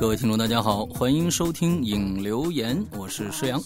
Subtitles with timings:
[0.00, 3.62] 各位听众，大家好，欢迎收听影留言，我是施阳。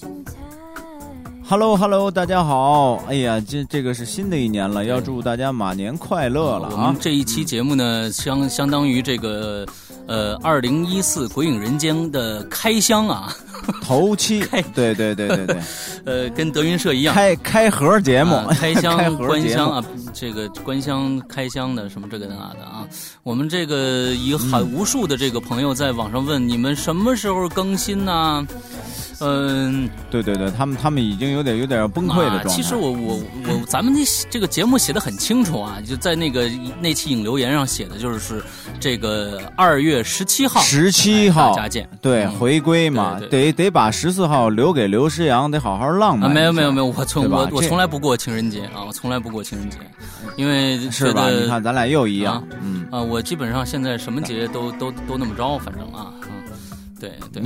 [1.47, 2.97] Hello Hello，大家好！
[3.07, 6.97] 哎呀，这这个是新的一年了，要祝大家马年快乐了啊我们！
[6.99, 9.65] 这一期节目呢，相相当于这个
[10.09, 13.33] 呃二零一四《鬼影人间》的开箱啊，
[13.81, 15.57] 头七 开，对对对对对，
[16.05, 17.15] 呃，跟德云社一样。
[17.15, 22.84] 开开盒节目啊，开箱、 关箱啊，这个关箱、开箱的什么这个那的啊，
[23.23, 28.47] 我们这个有很无数的这个朋友在网上问你们什么时候更新呢？
[29.21, 32.51] 嗯，对对对，他们他们已经有点有点崩溃的状态。
[32.51, 32.53] 啊。
[32.53, 33.15] 其实我我
[33.47, 38.43] 我，咱们这这个节目写的很清楚啊，就在那个那期引留言上写的，就是
[38.81, 41.89] 这个二月十七号，十七大号家见。
[42.03, 46.33] 对嗯回归嘛，对得得把十四号留给刘诗阳，得好好浪啊，漫。
[46.33, 49.79] 没有没有没有，我从我我从来不过情人节啊，我从来不过情人节，
[50.37, 51.31] 因为是吧？
[51.31, 56.31] 你看咱俩又一样啊，嗯，啊，我基本上现在什么节都都都那么着，反正啊，嗯，
[57.01, 57.43] 对对，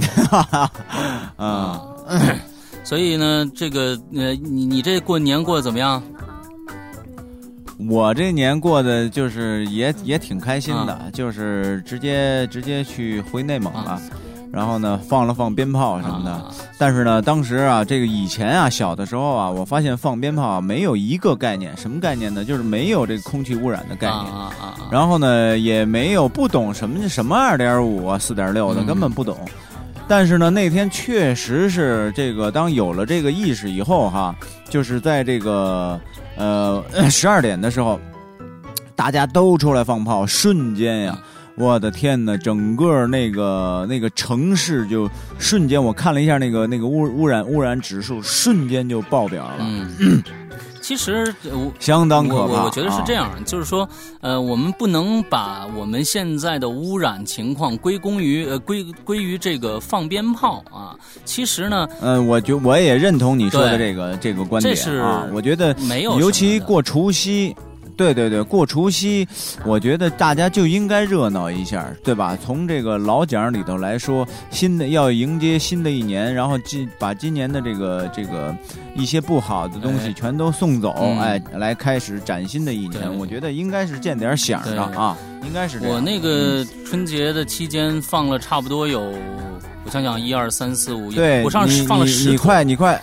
[1.36, 1.80] 啊，
[2.84, 6.02] 所以呢，这个呃，你你这过年过得怎么样？
[7.88, 13.90] 我这年过的就是也也挺开心的，啊就是直接直接去回内蒙了。
[13.92, 14.02] 啊
[14.52, 22.44] 然后呢，放了放鞭炮什么的，啊但是呢，当时啊，这个以前啊，小的时候啊，我发现放鞭炮啊没有一个概念，什么概念呢？
[22.44, 24.18] 就是没有这个空气污染的概念。
[24.18, 24.88] 啊啊啊！
[24.90, 29.36] 然后呢，也没有不懂什么什么二点五啊、四点六的，嗯根本不懂。
[30.06, 34.34] 但是呢，那天确实是这个，当有了这个意识以后哈，
[34.70, 36.00] 就是在这个
[36.36, 38.00] 呃十二点的时候，
[38.96, 41.18] 大家都出来放炮，瞬间呀，
[41.58, 50.22] 我的天呐，整个那个那个城市就瞬间，我看了一下那个那个污污染污染指数，瞬间就爆表了，嗯，
[50.80, 51.34] 其实。
[51.78, 52.64] 相当可怕。
[52.64, 53.28] 我觉得是这样。
[53.28, 53.88] 样，就是说，
[54.20, 60.94] 呃，我们不能把我们现在的污染情况归功于呃归归于这个放鞭炮啊。
[61.24, 65.26] 其实呢，嗯，我觉我也认同你说的这个这个观点这是啊。
[65.32, 67.54] 我觉得，没有尤其过除夕，
[67.98, 69.26] 对对对，过除夕，
[69.64, 72.38] 我觉得大家就应该热闹一下，对吧？
[72.42, 78.54] 从这个老讲里头来说，新的要迎接新的一年，然后今把今年的这个这个
[78.94, 83.18] 一些不好的东西哎全都送走，嗯哎，来开始崭新的一年。
[83.18, 85.96] 我觉得应该是见点响的啊，应该是这样。
[85.96, 89.12] 我那个春节的期间放了差不多有，
[89.84, 93.00] 我想想，一二三四五，对，我上放了十你，快你快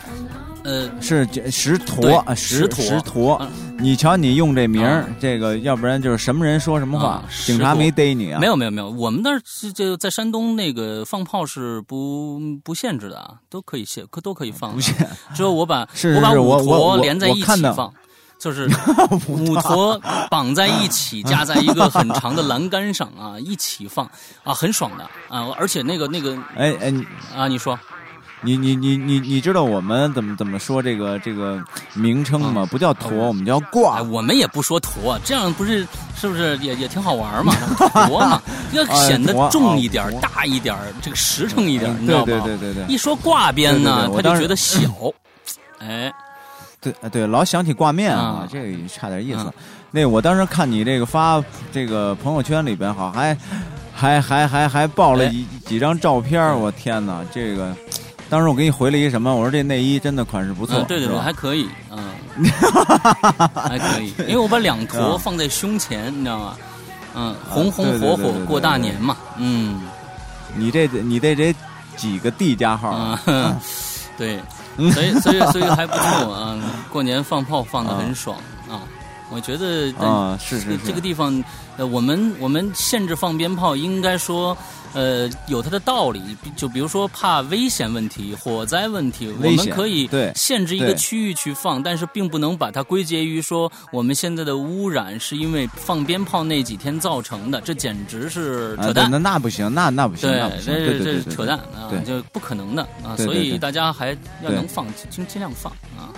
[0.66, 3.78] 呃，是这十坨十十坨十坨嗯。
[3.80, 8.40] 你瞧，你用这名儿啊，这个要不然就是什么人说什么话警察没逮你啊？
[8.40, 14.94] 没有没有没有，我们那儿是就在山东那个放炮是不不限制的啊，都可以限，可都可以放，不限，
[15.36, 17.94] 只有我把我把五坨连在一起放。
[18.38, 18.70] 就是
[19.30, 20.00] 五坨
[20.30, 24.06] 绑在一起，架在一个很长的 栏杆上啊，一起放
[24.44, 25.48] 啊，很爽的啊！
[25.58, 27.04] 而且那个那个哎哎，你
[27.34, 27.80] 啊，你说
[28.46, 31.60] 你你你你你知道我们怎么怎么说这个这个
[31.96, 32.64] 名称吗？
[32.70, 34.04] 不叫坨，我们叫哎，挂。
[34.04, 35.86] 我们也不说坨，这样不是
[36.16, 37.52] 是不是也也挺好玩嘛？
[38.08, 38.40] 坨嘛，
[38.72, 42.44] 要显得重一点、哦大一点，这个实诚一点，你知道对吗？
[42.46, 44.80] 对对对对一说挂边呢，他就觉得小，
[45.80, 46.14] 哎，
[46.80, 49.54] 对对，老想起挂面啊啊，这个差点意思啊。
[49.90, 53.36] 那我当时看你这个发这个朋友圈里边，好还
[53.92, 57.76] 还还还还爆了一几几张照片，我天哪，这个。
[58.30, 59.34] 当时我给你回了一什么？
[59.34, 62.10] 我说这内衣真的款式不错，嗯，对对对，还可以，嗯，
[63.54, 66.56] 还可以，因为我把两坨啊放在胸前，你知道吗？
[67.16, 69.82] 嗯，红红火火过大年嘛，嗯
[70.56, 71.54] 你这你这这
[71.96, 73.22] 几个 D 加号啊？
[73.26, 73.56] 嗯，
[74.18, 74.40] 对，
[74.92, 76.58] 所以所以所以还不错啊，
[76.92, 78.38] 过年放炮放的很爽
[78.70, 78.82] 啊，
[79.32, 81.44] 我觉得啊，是是是，这个地方，
[81.78, 84.56] 呃，我们我们限制放鞭炮，应该说，
[84.94, 86.22] 呃，有它的道理。
[86.56, 99.10] 就比如说怕危险问题、火灾问题，我们可以对限制一个区域去放，但是并不能把它归结于说我们现在的污染是因为放鞭炮那几天造成的，这简直是啊扯淡。
[99.10, 106.14] 对那那不行，那那不行，对这对对对对，这是扯淡啊，就不可能的啊，所以大家还要能放尽尽量放啊。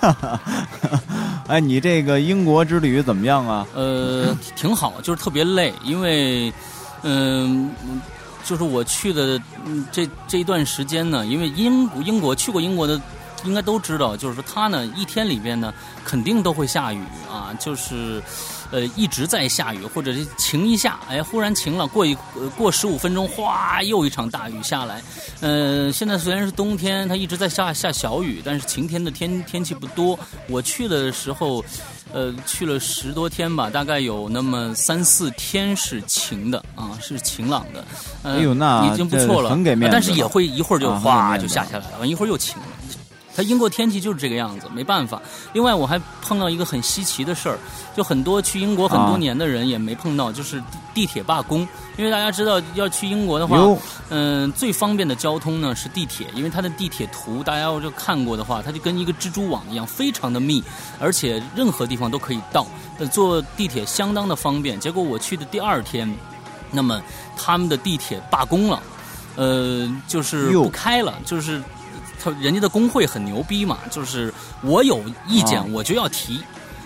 [0.00, 0.40] 哈 哈
[1.46, 3.66] 哎，你这个英国之旅怎么样啊？
[3.74, 6.52] 呃，挺好，就是特别累，因为，
[7.02, 7.70] 嗯、
[8.44, 9.40] 就是我去的
[9.90, 13.00] 这这一段时间呢，因为英英国去过英国的，
[13.44, 15.72] 应该都知道，就是说它呢一天里边呢
[16.04, 18.22] 肯定都会下雨啊，就是。
[18.70, 25.02] 呃，一直在下雨，或者是晴一下，哎，忽然晴了，过一、呃、过十五分钟，哗，又一场大雨下来。
[25.40, 30.18] 呃，现在虽然是冬天，它一直在下下小雨，但是晴天的天天气不多。
[30.48, 31.64] 我去的时候，
[32.12, 37.84] 呃，去了十多天吧，大概有那么三四天是晴的啊，是晴朗的。
[38.22, 39.92] 呃、哎呦，那已经不错了，很给面子。
[39.92, 42.66] 但是也会一会儿就哗就下下来了，完一会儿又晴了。
[43.34, 45.20] 它英国天气就是这个样子，没办法。
[45.52, 47.58] 另外，我还碰到一个很稀奇的事儿，
[47.96, 51.66] 就很多去英国很多啊年的人也没碰到，就是地地铁罢工。
[51.96, 53.78] 因为大家知道，要去英国的话，哟，
[54.08, 60.62] 嗯，最方便的交通呢是地铁，因为它的地铁图大家要就看过的话，它就跟一个蜘蛛网一样，非常的密，
[60.98, 62.66] 而且任何地方都可以到，
[62.98, 64.80] 呃，坐地铁相当的方便。
[64.80, 66.12] 结果我去的第二天，
[66.70, 67.00] 那么
[67.36, 68.82] 他们的地铁罢工了，
[69.36, 71.62] 呃，就是不开了，就是
[72.22, 74.32] 他人家的工会很牛逼嘛，就是
[74.62, 75.66] 我有意见啊。
[75.72, 76.40] 我就要提，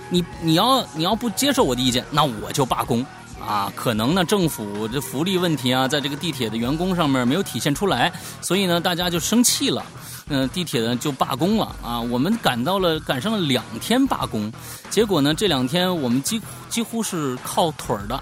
[0.09, 3.05] 你你要你要不接受我的意见，那我就罢工。
[3.47, 8.11] 啊，可能呢，政府这福利问题啊，在这个地铁的员工上面没有体现出来，
[8.41, 9.85] 所以呢，大家就生气了，
[10.29, 11.77] 嗯、地铁呢就罢工了。
[11.83, 12.01] 啊。
[12.01, 14.51] 我们赶到了，赶上了两天罢工，
[14.89, 16.41] 结果呢，这两天我们几
[16.71, 18.19] 几乎是靠腿儿的，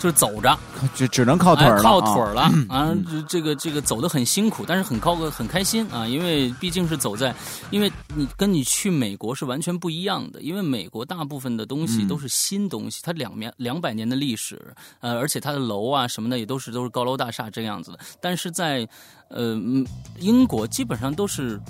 [0.00, 0.58] 就是走着，
[0.94, 2.90] 只只能靠腿了，靠腿了 啊！
[3.06, 7.34] 这这个这个走的很辛苦，但是很高很开心啊，因为毕竟是走在，
[7.70, 18.88] 因为你跟你去美国是完全不一样的，因为美国大部分的东西嗯都是新东西，它两面两百年的历史，呃，而且它的楼啊什么的也都是都是高楼大厦这样子的，但是在
[19.28, 19.86] 呃嗯
[20.18, 21.60] 英国基本上都是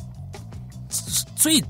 [1.35, 1.61] 最。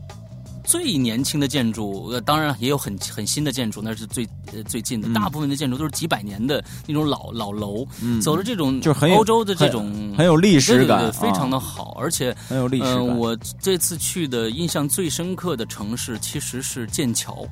[0.70, 5.08] 最年轻的建筑，呃，当然也有很很新的建筑，那是最呃最近的。
[5.08, 13.18] 嗯大部分的建筑都是几百年的那种老老楼，嗯走了这种就是欧洲的这种很有历史感，对对对，非常啊的好，而且很有历史嗯、感。
[13.18, 17.44] 我这次去的印象最深刻的城市其实是剑桥。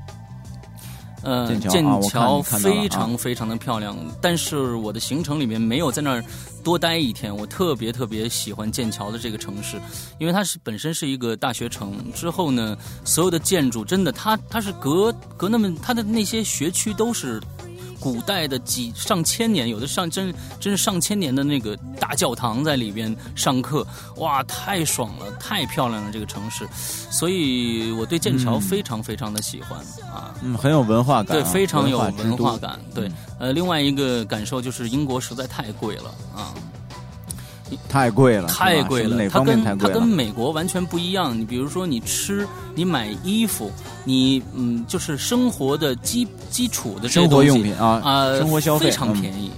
[1.23, 6.25] 呃，剑桥非常非常的漂亮，但是我的行程里面没有在那儿
[6.63, 7.37] 多待一天。
[7.37, 9.81] 我特别特别喜欢剑桥的这个城市，
[10.19, 12.13] 因为它是本身是一个大学城。
[12.13, 17.41] 之后呢，所有的建筑真的，它它是隔隔那么，它的那些学区都是
[18.01, 23.87] 古代的几上千年，有的上真真是上千年的那个大教堂在里边上课，
[24.17, 26.69] 哇，太爽了，太漂亮了这个城市，
[27.11, 29.79] 所以我对剑桥嗯非常非常的喜欢、
[30.13, 30.35] 啊。
[30.43, 32.57] 嗯，很有文化感对，啊，非常有文化。
[32.59, 32.79] 感。
[32.95, 36.55] 对，呃，另外一个感受就是英国实在太贵了啊，
[37.89, 39.17] 太贵了，太贵了。
[39.17, 39.95] 哪方面它跟太贵了？
[39.95, 41.39] 它跟美国完全不一样。
[41.39, 43.71] 你比如说，你吃、你买衣服，
[44.05, 49.51] 你嗯，就是生活的基基础的这些生活用品啊，啊，生活消费非常嗯便宜，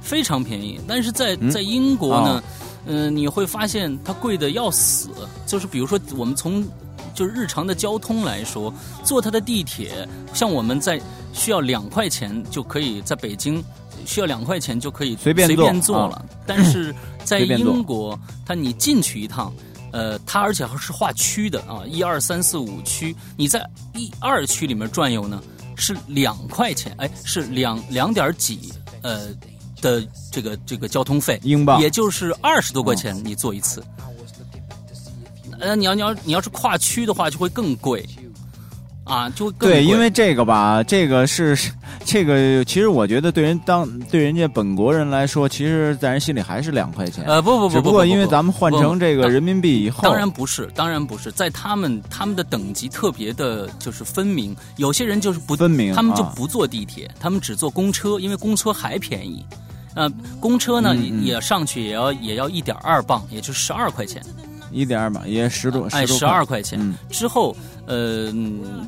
[0.00, 0.80] 非常便宜。
[0.86, 2.42] 但是在嗯在英国呢哦，
[2.86, 5.10] 嗯、你会发现它贵的要死。
[5.46, 6.64] 就是比如说，我们从
[7.14, 8.72] 就是日常的交通来说，
[9.02, 11.00] 坐它的地铁，像我们在
[11.32, 13.64] 需要两块钱就可以在北京。
[14.06, 16.94] 需要两块钱就可以随便便坐了，但是
[17.28, 19.52] 在英国，它你进去一趟，
[19.92, 23.62] 呃，它而且还是划区的啊，一二三四五区，你在
[23.94, 25.42] 一二区里面转悠呢，
[25.76, 28.72] 是两块钱，哎，是两两点几
[29.02, 29.28] 呃
[29.82, 30.02] 的
[30.32, 31.78] 这个这个交通费，英镑。
[31.82, 33.84] 也就是二十多块钱你坐一次。
[35.60, 38.06] 呃，你要你要你要是跨区的话，就会更贵，
[39.08, 41.58] 啊，就更对，因为这个吧，这个是
[42.04, 47.24] 这个，其实我觉得对人当对人家本国人来说，其实在人心里还是两块钱。
[47.24, 54.54] 呃不不不，只不过因为咱们换成这个人民币以后，当然不是，当然不是，在他们他们的等级特别的，就是分明。
[54.76, 59.44] 有些人就是不分明他们就啊不坐地铁，他们只坐公车，因为公车还便宜。
[59.94, 64.22] 呃，公车呢、也上去也要也要一点二磅，也就十二块钱，
[64.70, 66.78] 一点二磅，也十多哎，多十二块钱。
[66.80, 67.56] 嗯之后，
[67.88, 68.86] 呃，嗯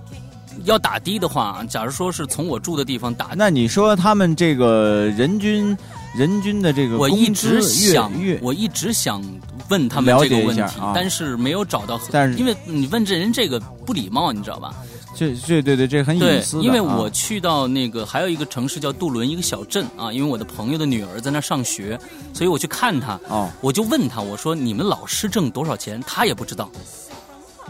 [0.64, 5.76] 要打的的话，假如说是从我住的地方打，那你说他们这个人均
[6.14, 9.23] 人均的这个我一直想，我一直想
[9.71, 14.75] 问他们这个问题，啊但是没有找到合，但是因为你问这人这个不礼貌，你知道吧？
[15.16, 21.99] 这这对对，这很对隐私，的因为啊我去到那个还有一个城市叫杜伦，一个小镇啊，因为我的朋友的女儿在那儿上学，
[22.35, 26.02] 所以我去看她，哦，我就问她，我说你们老师挣多少钱？
[26.07, 26.71] 她也不知道。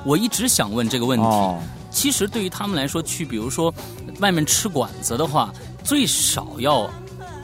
[0.04, 1.24] 我一直想问这个问题。
[1.24, 1.58] 哦，
[1.90, 3.72] 其实对于他们来说，去比如说
[4.20, 5.52] 外面吃馆子的话，
[5.82, 6.88] 最少要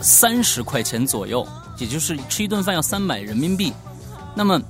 [0.01, 1.47] 三十块钱左右，
[1.79, 3.73] 也就是吃一顿饭要三百人民币。
[4.35, 4.61] 那么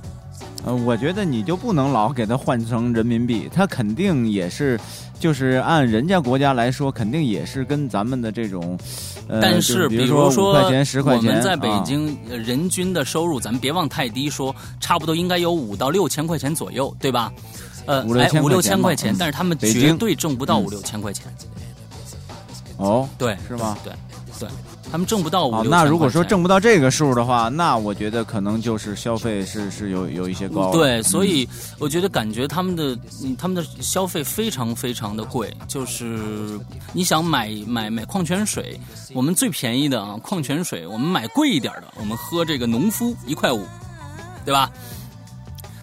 [0.65, 4.79] 呃，我觉得你就不能老给它换成人民币，它肯定也是，
[5.19, 8.77] 就是按人家国家来说，肯定也是跟咱们的这种，
[9.27, 17.31] 呃，但是比如说说五块钱、十块钱，我们在北啊京呃人均的收入，咱们别忘太低，说差不多应该有五到六千块钱左右，对吧？
[17.87, 21.25] 呃，五六千哎五六块钱嘛千块钱，嗯但是他们绝对挣不到嗯五六千块钱。
[22.77, 23.75] 哦，对，是吗？
[23.83, 23.91] 对，
[24.39, 24.47] 对，
[24.91, 30.71] 他们挣不到五哦，六那如果说挣不到这个数的话，那我觉得可能就是消费是是有有一些高。
[30.71, 36.59] 对，所嗯以我觉得感觉他们的嗯他们的消费非常非常的贵，就是
[36.93, 38.79] 你想买买买矿泉水，
[39.11, 43.65] 我们最便宜的啊矿泉水，我们买贵一点的，我们喝这个农夫一块五，
[44.45, 44.69] 对吧？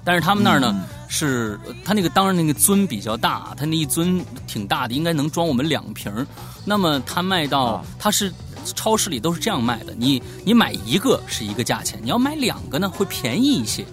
[0.05, 0.85] 但是他们那儿呢、嗯
[1.17, 6.27] 是，呃他那个当然那个樽比较大，他那一樽挺大的，应该能装我们两瓶儿
[6.65, 8.33] 那么他卖到、啊他是
[8.75, 13.85] 超市里都是这样卖的，你你买一个是一个价钱，你要买两个呢会便宜一些。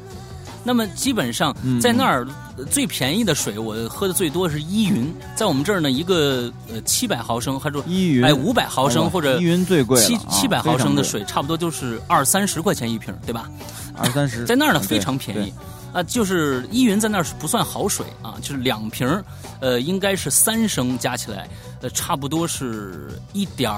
[0.63, 13.49] 那么基本上嗯在那儿呃最便宜的水，我喝的最多是依云，在我们这儿呢，一个呃七百毫升，还是依云哎五百毫升或者依云最贵七啊七百毫升的水，差不多就是二三十块钱一瓶，对吧？
[13.95, 15.53] 二三十， 在那儿呢非常便宜对。
[15.93, 19.23] 啊，就是依云在那儿是不算好水啊，就是两瓶儿，
[19.59, 21.47] 呃，应该是三升加起来，
[21.81, 23.69] 呃，差不多是一点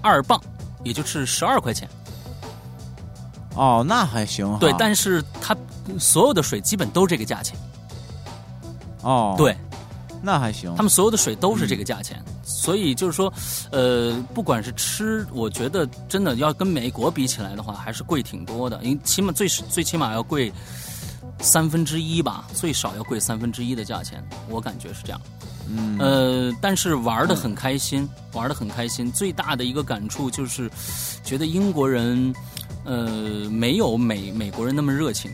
[0.00, 0.40] 二磅，
[0.84, 1.88] 也就是十二块钱。
[3.54, 4.56] 哦，那还行。
[4.58, 5.56] 对，但是它
[5.98, 7.58] 所有的水基本都这个价钱。
[9.02, 9.56] 哦，对，
[10.22, 10.72] 那还行。
[10.76, 13.32] 他们所有的水都是这个价钱，所以就是说，
[13.72, 20.52] 呃，不管是吃，我觉得真的要跟美国比起来的话，还是贵挺多的，因为起码最最起码要贵
[21.40, 25.20] 三分之一吧，最少要贵三分之一的价钱，我感觉是这样。
[25.72, 29.10] 嗯，呃，但是玩的很开心，玩的很开心。
[29.12, 30.68] 最大的一个感触就是，
[31.22, 32.34] 觉得英国人，
[32.84, 35.30] 呃，没有美美国人那么热情，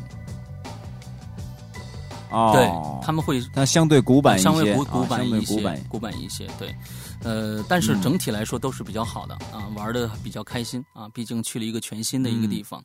[2.30, 2.66] 哦，对
[3.04, 5.84] 他们会那相对古板一些，稍微古啊古板一些，古板。
[5.88, 6.76] 古板一些，对，
[7.22, 12.82] 呃，但是嗯整体来说都是比较好的啊，玩的比较开心啊，毕竟去了一个全新的一个地方，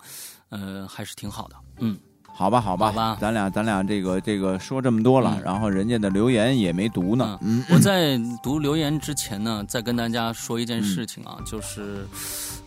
[0.48, 2.00] 呃，还是挺好的，嗯，
[2.34, 3.18] 好吧，好吧，好吧。
[3.20, 5.44] 咱俩咱俩这个这个说这么多了，嗯。
[5.44, 7.38] 然后人家的留言也没读呢。
[7.42, 12.08] 嗯，我在读留言之前呢，再跟大家说一件事情啊，就是，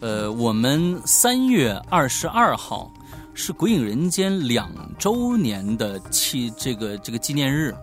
[0.01, 2.91] 呃，我们三月二十二号
[3.33, 7.75] 是《鬼影人间》两周年的纪这个这个纪念日。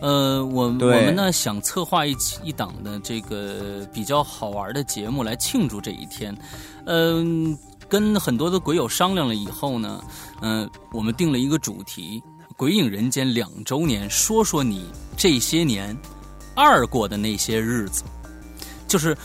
[0.00, 6.36] 呃，我我们呢想策划一期一档的这个比较好玩的节目来庆祝这一天，
[6.84, 7.56] 嗯、
[7.88, 10.02] 跟很多的鬼友商量了以后呢，
[10.40, 12.22] 嗯、我们定了一个主题
[12.56, 14.86] 《鬼影人间》两周年，说说你
[15.16, 15.96] 这些年
[16.54, 18.02] 二过的那些日子，
[18.88, 19.16] 就是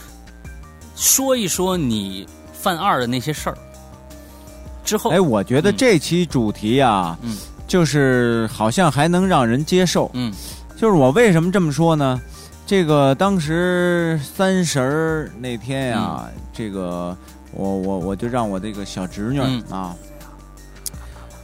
[0.96, 3.58] 说一说你犯二的那些事儿。
[4.84, 7.38] 之后，哎，我觉得这期主题呀、嗯
[7.68, 10.10] 就是好像还能让人接受。
[10.16, 10.34] 嗯
[10.76, 12.20] 就是我为什么这么说呢？
[12.66, 17.16] 这个当时三十儿那天呀、嗯这个
[17.52, 19.64] 我我我就让我这个小侄女、嗯。
[19.70, 19.96] 啊，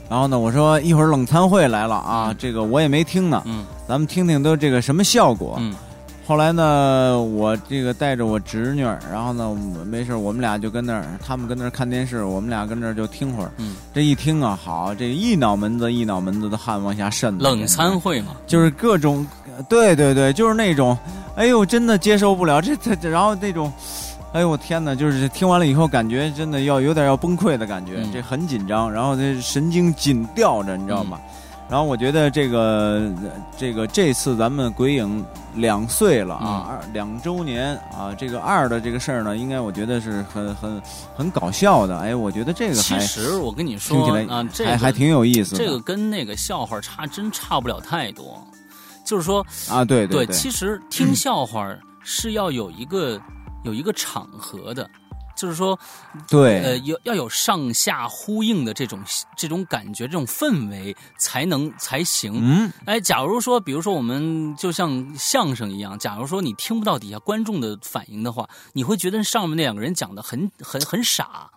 [0.10, 2.36] 然后呢，我说一会儿冷餐会来了啊，嗯。
[2.40, 3.66] 这个我也没听呢，嗯。
[3.88, 5.56] 咱们听听都这个什么效果。
[5.60, 5.74] 嗯。
[6.28, 13.52] 后来呢，我这个带着我侄女儿，然后呢，没事，我们俩就跟那儿，他们跟那儿看电视，我们俩跟那儿就听会儿。
[13.58, 17.38] 嗯，这一听啊，好，这一脑门子一脑门子的汗往下渗。
[17.38, 19.24] 冷餐会嘛，就是各种，
[19.70, 20.98] 对对对，就是那种，
[21.36, 23.72] 哎呦，真的接受不了这这，这然后那种，
[24.36, 31.18] 哎呦我天哪，就是听完了以后，感觉真的要有点要崩溃的感觉，嗯这很紧张，然后这神经紧吊着，你知道吗？
[31.70, 33.10] 然后我觉得这个
[33.58, 35.26] 这个这次咱们鬼影
[35.56, 40.82] 两岁了啊，二、两周年啊，这个二的这个事儿呢，应该我觉得是很很
[41.16, 41.98] 很搞笑的。
[41.98, 45.58] 哎，我觉得这个其实我跟你听说起来啊，这个还还挺有意思的。
[45.58, 48.46] 这个跟那个笑话差真差不了太多，
[49.06, 51.74] 就是说，啊，对对，其实听笑话
[52.04, 53.18] 是要有一个
[53.66, 54.90] 有一个场合的，
[55.36, 55.78] 就是说，
[56.30, 59.04] 对呃，有要有上下呼应的这种
[59.36, 62.32] 这种感觉，这种氛围才能才行。
[62.36, 71.50] 嗯，哎，假如说，比如说我们就像相声一样，假如说你听不到底下观众的反应的话，你会觉得上面那两个人讲的很很很傻，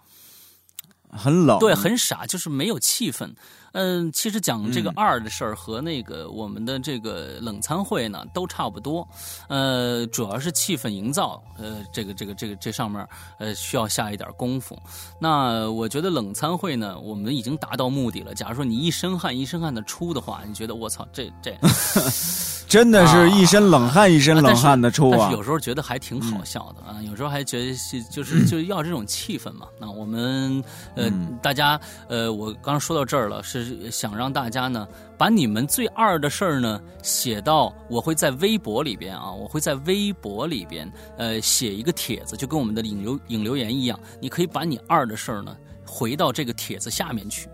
[1.11, 3.33] 很冷，对，很傻，就是没有气氛。
[3.73, 9.07] 嗯，其实讲这个嗯二的事儿和那个我们的这个冷餐会呢都差不多，
[9.49, 13.07] 呃，主要是气氛营造，呃，这个这个这个这上面
[13.39, 14.77] 呃需要下一点功夫。
[15.21, 18.35] 那我觉得冷餐会呢，我们已经达到目的了。
[18.35, 21.57] 假如说你一身汗一身汗的出的话，你觉得我操，这这
[22.69, 25.37] 真的是一身冷汗一身冷汗的出啊但是！
[25.37, 29.67] 有时候觉得还挺好笑的啊，有时候还觉得是就是就要这种气氛嘛。
[29.81, 30.63] 那我们
[30.95, 33.58] 呃、嗯大家呃，我刚刚说到这儿了，是
[33.91, 34.87] 想让大家呢
[35.17, 47.49] 把你们最二的事儿呢写到，我会在微博里边啊，我会在微博里边呃写一个帖子，就跟我们的引流引留言一样，你可以把你二的事儿呢回到这个帖子下面去。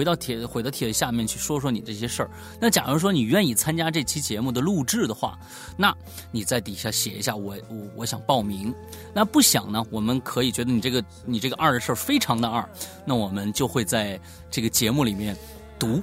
[0.00, 2.30] 回到帖回到帖子下面去说说你这些事儿。
[2.58, 5.38] 那假如说你愿意参加这期节目的录制的话，
[5.76, 5.94] 那
[6.30, 8.74] 你在底下写一下我我我想报名。
[9.12, 12.66] 那不想呢，我们可以觉得你这个你这个二的事儿非常的二，
[13.04, 14.18] 那我们就会在
[14.50, 15.36] 这个节目里面
[15.78, 16.02] 读。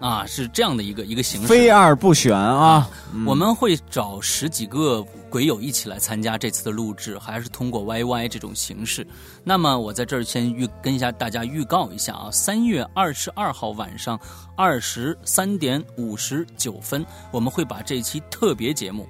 [0.00, 2.88] 啊，是这样的一个一个形式，非二不选啊！
[3.26, 9.06] 我们会找十几个鬼友一起来参加这次的录制，还是通过 YY 这种形式。
[9.44, 14.18] 那么我在这儿先预跟一下大家预告一下啊，三月二十二号晚上
[14.56, 19.06] 二十三点五十九分，我们会把这期特别节目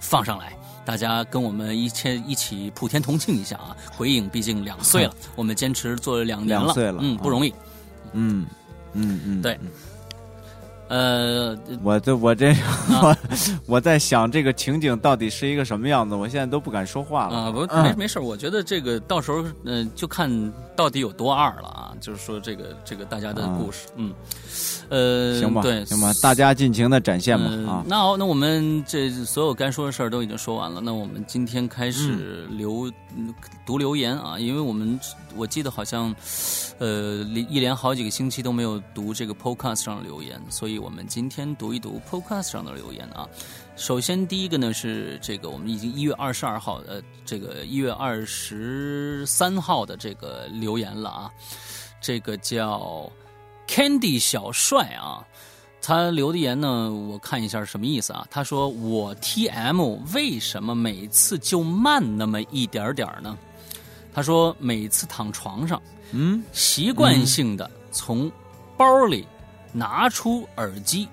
[0.00, 3.76] 放上来，大家跟我们一起一起普天同庆一下啊！
[3.96, 7.54] 鬼影毕竟两岁了， 我们坚持做了两年了，嗯，不容易，
[8.12, 8.46] 嗯
[8.94, 9.58] 嗯嗯，对。
[10.90, 12.52] 呃，我这我这
[13.00, 13.16] 我
[13.66, 17.50] 我在想这个情景到底是一个什么样子，我现在都不敢说话了啊！
[17.52, 20.28] 不没没事我觉得这个到时候嗯，就看
[20.74, 21.94] 到底有多二了啊！
[22.00, 24.12] 就是说这个这个大家的故事，嗯，
[24.88, 27.84] 呃，行吧，对，行吧，大家尽情的展现吧啊！
[27.86, 33.32] 那好，那我们这所有该说的事儿都已经说完了，那我们今天开始留嗯
[33.64, 34.98] 读留言啊，因为我们
[35.36, 36.12] 我记得好像
[36.78, 40.80] 呃一连好几个星期都没有读这个 Podcast 上的留言，所以。
[40.80, 43.28] 我们今天读一读 Podcast 上的留言啊。
[43.76, 51.30] 首先，第一个呢是这个，我们已经一月二十二号，呃，这个一月二十三号的这个留言了啊。
[52.00, 53.12] 这个叫
[53.68, 55.22] Candy 小帅啊，
[55.82, 58.26] 他留的言呢，我看一下什么意思啊？
[58.30, 63.36] 他说：“我 TM 为什么每次就慢那么一点点呢？”
[64.12, 65.80] 他说：“每次躺床上，
[66.12, 68.30] 嗯，习惯性的从
[68.76, 69.26] 包里。”
[69.72, 71.06] 拿出耳机，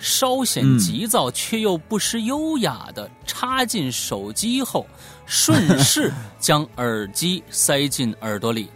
[0.00, 4.84] 稍显急躁却又不失优雅的插进手机后，
[5.26, 8.68] 顺势 将耳机塞进耳朵里。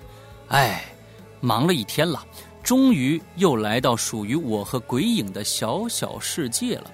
[0.51, 0.85] 哎，
[1.41, 2.25] 忙了一天了，
[2.69, 6.91] 终于又来到属于我和鬼影的小小世界了。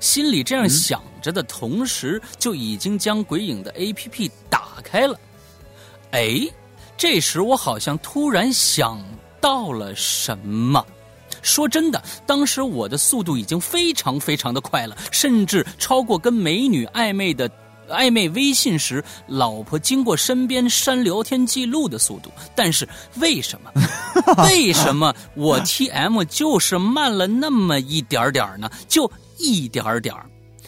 [0.00, 5.16] 心里这样想着的同时，就已经将鬼影的 A P P 打开了。
[6.10, 6.40] 哎，
[6.96, 9.00] 这时我好像突然想
[9.40, 10.84] 到了什么。
[11.40, 17.48] 说真的，当时我的速度已经非常非常的快了，甚至超过跟美女暧昧的
[17.92, 22.30] 暧昧微信时老婆经过身边删聊天记录的速度。
[22.54, 23.70] 但是为什么？
[24.48, 28.70] 为什么我 T M 就是慢了那么一点点呢？
[28.88, 30.14] 就一点点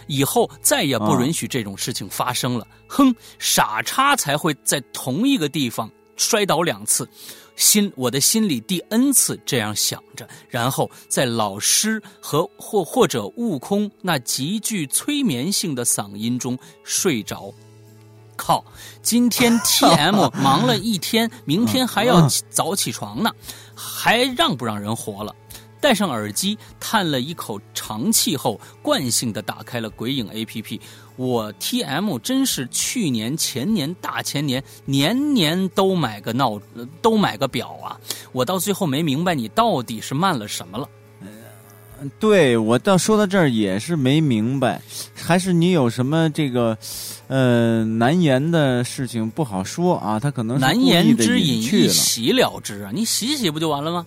[0.07, 2.67] 以后再也不允许这种事情发生了。
[2.87, 7.09] 哼，傻叉才会在同一个地方摔倒两次。
[7.57, 17.53] 心，我的心里第 n 次这样想着，然后在老师和或或者悟空那极具催眠性的嗓音中睡着。
[18.37, 18.65] 靠，
[19.03, 23.31] 今天 T M 忙了一天，明天还要早起床呢，
[23.75, 25.35] 还让不让人活了？
[25.81, 30.81] 戴上耳机，叹了一口长气后，惯性的打开了鬼影 A P P。
[31.17, 36.61] 我 T M 真是去年、前年、大前年，年年都买个闹，
[37.01, 37.99] 都买个表啊！
[38.33, 40.89] 我到最后没明白你到底是慢了什么了。
[42.19, 44.83] 对我到说到这儿也是没明白，
[45.15, 46.77] 还是你有什么这个
[47.29, 50.21] 呃难言的事情不好说啊？
[50.21, 52.91] 他可能难言之隐一洗了之啊！
[52.93, 54.05] 你洗洗不就完了吗？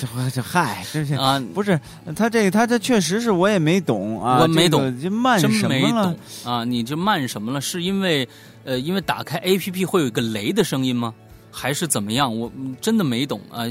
[0.00, 1.78] 这这嗨，真是啊，不是
[2.16, 6.64] 他这他这确实是我也没懂啊，我没懂，这慢什么了啊？
[6.64, 7.60] 你这慢什么了？
[7.60, 8.26] 是因为
[8.64, 11.12] 呃，因为打开 A P P 会有一个雷的声音吗？
[11.50, 12.34] 还是怎么样？
[12.38, 13.64] 我真的没懂啊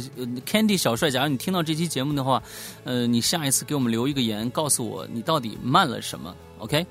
[0.45, 2.43] ！Candy 小帅，假如你听到这期节目的话，
[2.83, 6.85] 呃，你下一次给我们留一个言，告诉我你到底慢了什么？OK？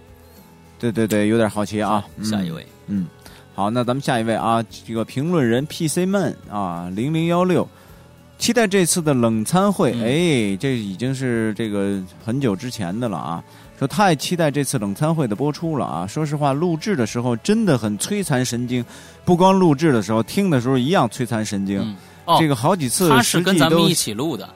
[0.78, 2.04] 对对对，有点好奇啊。
[2.24, 3.06] 下一位，嗯，
[3.54, 7.68] 好，那咱们下一位啊，这个评论人 P C 们啊，零零幺六。
[8.38, 13.42] 期待这次的冷餐会，哎，这已经是这个很久之前的了啊！
[13.78, 16.06] 说太期待这次冷餐会的播出了啊！
[16.06, 18.84] 说实话，录制的时候真的很摧残神经，
[19.24, 21.96] 不光录制的时候，听的时候一样摧残神经。
[22.38, 24.48] 这个好几次，他是跟咱们一起录的，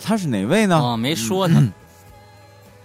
[0.00, 0.78] 他是哪位呢？
[0.78, 1.72] 哦，没说呢。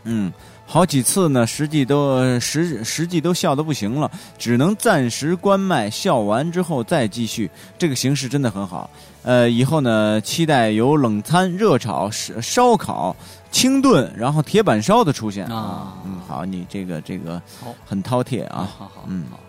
[0.04, 0.32] 嗯。
[0.70, 7.50] 好几次呢，实际都实实际都笑得不行了，只能暂时关麦，笑完之后再继续。
[7.80, 8.90] 这个形式真的很好。
[9.24, 13.16] 呃，以后呢，期待有冷餐、热炒、烧烧烤、
[13.50, 15.94] 清炖，然后铁板烧的出现啊。
[16.06, 17.42] 嗯，好，你这个这个
[17.86, 18.70] 很饕餮啊。
[18.78, 19.40] 好好，嗯好。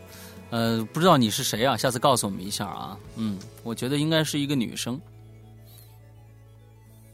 [0.51, 1.77] 呃，不知道你是谁啊？
[1.77, 2.97] 下次告诉我们一下啊。
[3.17, 4.99] 嗯，我觉得应该是一个女生。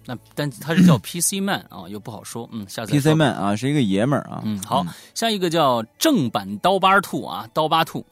[0.06, 2.48] 那但他是叫 PC Man 啊，又不好说。
[2.52, 4.42] 嗯，下次 PC Man 啊，是一个爷们儿啊。
[4.44, 8.04] 嗯，好，下一个叫正版刀疤兔啊，刀疤兔，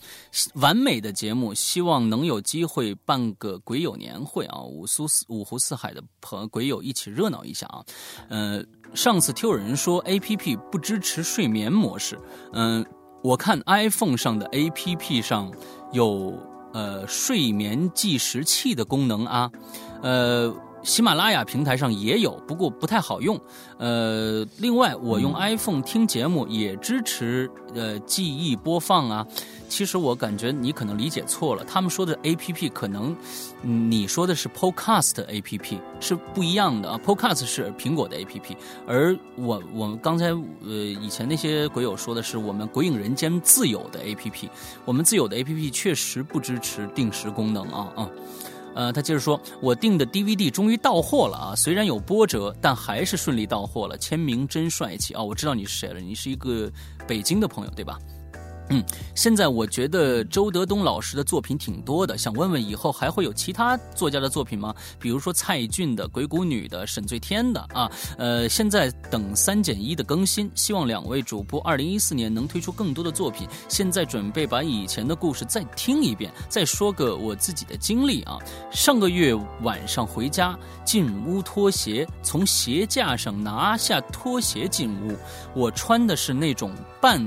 [0.55, 7.85] 完美的节目，希望能有机会办个鬼友年会啊，五苏四五湖四海的朋鬼友一起热闹一下啊。
[8.29, 12.19] 呃，上次听有人说 A P P 不支持睡眠模式，
[12.53, 12.85] 嗯、
[13.23, 15.53] 我看 iPhone 上的 A P P 上
[15.93, 16.39] 有
[16.73, 19.51] 呃睡眠计时器的功能啊，
[20.03, 20.55] 呃。
[20.83, 23.41] 喜马拉雅平台上也有，不过不太好用。
[23.79, 29.27] 呃，另外我用 iPhone 听节目也支持呃记忆播放啊。
[29.69, 33.17] 其实我感觉你可能理解错了，他们说的 APP 可能
[33.63, 37.01] 嗯你说的是 Podcast APP 是不一样的啊。
[37.03, 38.55] Podcast 是苹果的 APP，
[38.87, 44.49] 而我我们刚才呃以前那些鬼友说的是我们鬼影人间自有的 APP，
[44.85, 48.11] 我们自有的 APP 确实不支持定时功能啊啊。
[48.75, 55.23] 呃，他接着说，我订的 DVD 终于到货了啊，虽然有波折，但还是顺利到货了，签名真帅气啊！
[55.23, 56.71] 我知道你是谁了，你是一个
[57.07, 57.99] 北京的朋友对吧？
[58.69, 58.83] 嗯，
[59.15, 64.75] 现在我觉得周德东老师的作品挺多的，想问问以后还会有其他作家的作品吗？
[64.99, 67.91] 比如说蔡骏的、鬼谷女的、沈醉天的啊。
[68.17, 73.47] 呃，现在等三减一的更新，希望两位主播二零一四年能推出更多的作品。
[73.69, 78.39] 现在准备把以前的故事再听一遍，再说个我自己的经历啊。
[78.71, 85.15] 上个月晚上回家，进屋脱鞋，从鞋架上拿下拖鞋进屋，
[85.55, 87.23] 我穿的是那种半。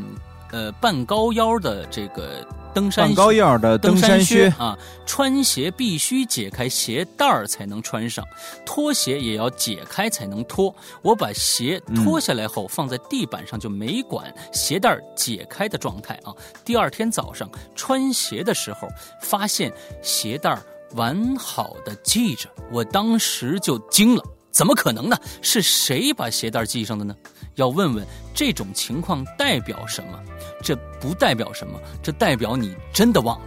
[0.56, 8.26] 呃，半高腰的这个登山半高腰的登山靴啊，穿鞋必须解开鞋带儿才能穿上，
[8.66, 10.74] 拖鞋也要解开才能脱。
[11.02, 16.32] 我把鞋脱下来后放在地板上就没管鞋带儿解开的状态啊。
[16.64, 18.88] 第二天早上穿鞋的时候，
[19.22, 19.70] 发现
[20.02, 20.64] 鞋带儿
[20.94, 25.18] 完好的系着，我当时就惊了，怎么可能呢？
[25.42, 27.14] 是谁把鞋带系上的呢？
[27.56, 30.20] 要问问这种情况代表什么？
[30.66, 33.46] 这不代表什么，这代表你真的忘了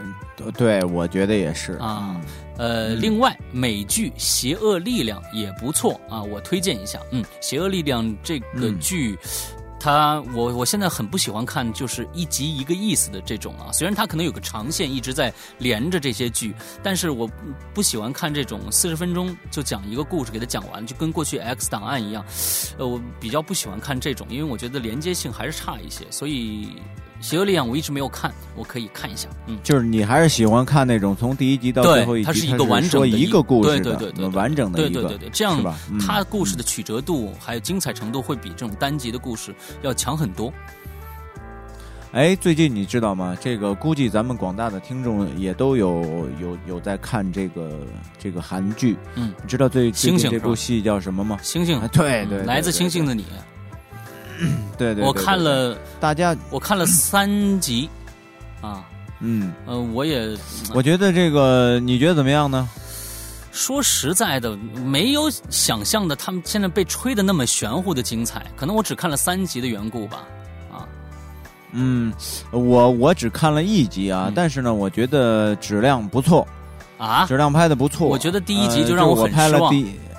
[0.00, 2.18] 嗯对，我觉得也是啊。
[2.56, 6.98] 呃，另外美剧《邪恶力量》也不错啊，我推荐一下。
[7.10, 9.18] 嗯，《邪恶力量》这个剧。
[9.82, 17.28] 它我我现在很不喜欢看就是一集一个意思的这种啊，虽然它可能有个长线一直在连着这些剧，但是我
[17.74, 22.24] 不喜欢看这种四十分钟就讲一个故事给它讲完，就跟过去 X 档案一样，
[22.78, 26.76] 呃，我比较不喜欢看这种，因为我觉得连接性还是差一些，所以。
[27.22, 29.28] 邪恶力量我一直没有看，我可以看一下。
[29.46, 35.78] 嗯，就是你还是喜欢看那种从第一集到最后一集，它是一个完整的一个故事对对对，完整的对对对对，这样是吧？
[36.04, 40.52] 它故事的曲折度还有精彩程度会比这种单集的故事要强很多。
[42.10, 43.34] 哎，最近你知道吗？
[43.40, 47.70] 这个估计咱们广大的听众也都有有有在看这个
[48.18, 48.98] 这个韩剧。
[49.14, 51.38] 嗯，你知道最最近这部戏叫什么吗？
[51.42, 53.24] 星星，对对，来自星星的你。
[54.78, 57.88] 对对，我看了，大家我看了三集，
[58.60, 58.84] 啊，
[59.20, 60.36] 嗯，呃，我也，
[60.74, 62.68] 我觉得这个你觉得怎么样呢？
[63.52, 70.24] 说实在的，没有想象的他们现在被吹的那么玄乎的精彩，可能我只看了三集的缘故吧，
[70.72, 70.88] 啊，
[71.72, 72.12] 嗯，
[72.50, 76.48] 我我只看了一集啊，但是呢，我觉得质量不错，
[76.96, 79.72] 啊，质量拍的不错，我觉得第一集就让我很失望。
[79.74, 80.11] 呃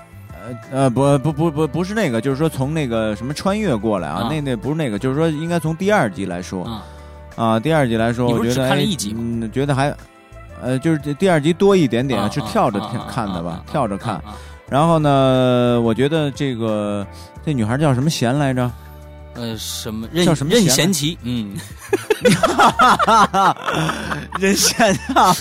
[0.72, 6.68] 呃不不不不不是那个，就是说从那个什么穿越过来啊，那那不是那个，就是说应该从第二集来说，
[7.36, 8.68] 啊，第二集来说，我觉得
[9.18, 9.96] 嗯，觉得还，
[10.62, 12.80] 呃，就是第二集多一点点，是跳着
[13.10, 14.22] 看的吧，跳着看。
[14.70, 17.06] 然后呢，我觉得这个
[17.46, 18.70] 这女孩叫什么贤来着？
[19.36, 21.18] 呃，什么任叫什么任贤齐？
[21.24, 21.56] 嗯，
[24.40, 25.36] 任贤啊。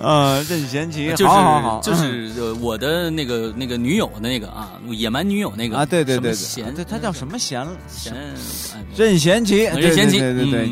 [0.00, 7.66] 呃，任贤齐，就是好好好，就是我的那个那个女友的那个啊，野蛮女友那个啊，对对对，贤，对他叫什么贤？
[7.88, 8.14] 贤，
[8.94, 10.68] 任贤齐，任贤齐，对对对，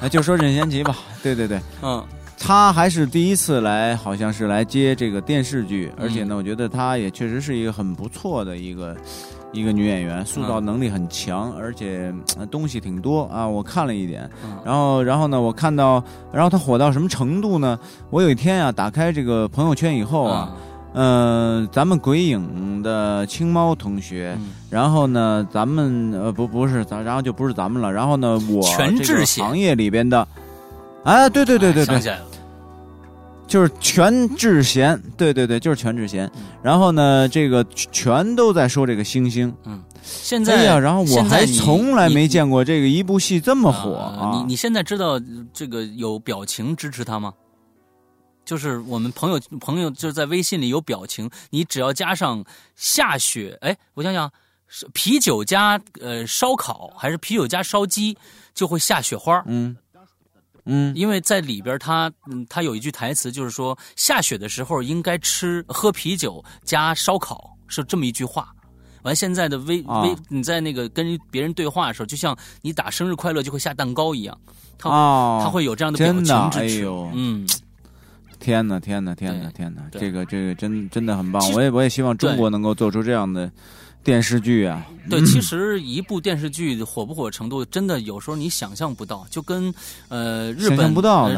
[0.00, 2.02] 啊， 就说任贤齐吧，对对对，嗯，
[2.38, 8.96] 他还是第一次来，好像是来接这个电视剧，而且呢，我觉得他也确实是一个很不错的一个。
[9.54, 12.12] 一个女演员，塑造能力很强，而且
[12.50, 13.46] 东西挺多啊！
[13.46, 14.28] 我看了一点，
[14.64, 17.78] 然后，然后呢，我看到，然后她火到什么程度呢？
[18.10, 20.56] 我有一天啊，打开这个朋友圈以后啊，
[20.94, 24.36] 嗯，咱们鬼影的青猫同学，
[24.68, 28.62] 然后呢，咱们呃不不是咱，然后就不是咱们了，然后呢，我
[29.04, 30.26] 这个行业里边的，
[31.04, 32.16] 哎，对对对对对。
[33.46, 36.30] 就是全智贤，对对对，就是全智贤。
[36.62, 39.54] 然后呢，这个全都在说这个星星。
[39.64, 44.32] 嗯，现在呀，然后我还从来没见过这个一部戏这么火啊！
[44.34, 45.20] 你你现在知道
[45.52, 47.32] 这个有表情支持他吗？
[48.44, 52.44] 就是我们朋友朋友就是在微信里有表情，你只要加上
[52.76, 54.30] 下雪，哎，我想想，
[54.68, 58.16] 是啤酒加呃烧烤还是啤酒加烧鸡，
[58.54, 59.42] 就会下雪花。
[59.46, 59.74] 嗯
[60.66, 60.94] 嗯。
[60.94, 68.52] 因为在里边他嗯他有一句台词，就是说下雪的时候应该吃喝啤酒加烧烤，是这么一句话。
[69.02, 70.02] 完，现在的微啊。
[70.02, 74.38] 微你在那个跟别人对话的时候，就像你打生日快乐就会下蛋糕一样，
[74.78, 76.78] 他哦，它会有这样的表情，支持。
[76.78, 77.46] 哎呦，嗯，
[78.40, 79.82] 天哪，天哪，天哪，天哪！
[79.92, 81.52] 这个这个真真的很棒。
[81.52, 83.50] 我也我也希望中国能够做出这样的
[84.04, 84.86] 电视剧啊。
[85.10, 89.74] 对，其实一部电视剧火不火程度，真的有时候你想象不到，就跟
[90.08, 90.94] 呃日本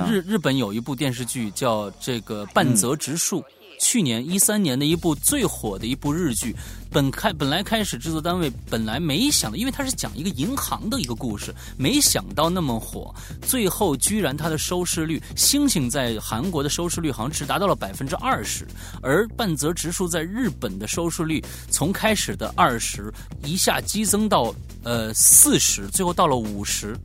[0.08, 3.40] 日日本有一部电视剧叫这个《半泽直树》。
[3.78, 6.54] 去年一三年的一部最火的一部日剧，
[6.90, 18.66] 本开本来开始制作单位本来没想到，因为它是讲一个银行的一个故事，没想到那么火，最后居然它的收视率，星星在韩国的收视率好像只达到了百分之二十，
[19.02, 23.12] 而半泽直树在日本的收视率从开始的二十
[23.44, 26.96] 一下激增到呃四十，最后到了五十，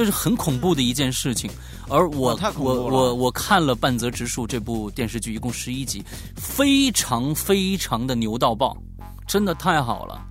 [0.00, 1.50] 这是很恐怖的一件事情。
[1.86, 6.02] 而我、我我我看了半泽直树这部电视剧，一共十一集，
[6.36, 8.74] 非常非常的牛到爆，
[9.28, 10.26] 真的太好了，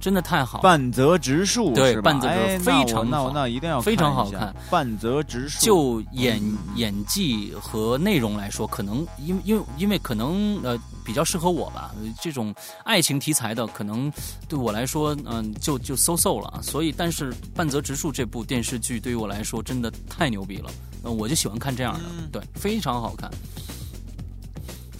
[0.00, 0.62] 真的太好了。
[0.62, 4.54] 半泽直树对半泽直树哎非常那我那一定要非常好看。
[4.70, 5.64] 半泽直树。
[5.64, 6.40] 就演
[6.76, 12.54] 演技和内容来说，可能因因为因为可能呃比较适合我吧，呃这种
[12.84, 14.12] 爱情题材的可能
[14.48, 16.60] 对我来说，嗯、就就 so so 了。
[16.62, 20.70] 所以，但是半泽直树这部电视剧对于我来说真的太牛逼了，
[21.02, 22.28] 呃，我就喜欢看这样的，嗯。
[22.30, 23.30] 对，非常好看，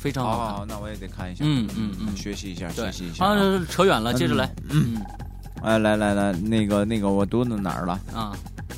[0.06, 0.46] 非常好看。
[0.46, 3.24] 好好，那我也得看一下，嗯嗯嗯学习一下，学习一，下。
[3.24, 5.02] 啊啊。，扯远了，接着来，嗯。
[5.62, 7.98] 哎，来来来，那个那个，我读到哪儿了？
[8.14, 8.32] 啊，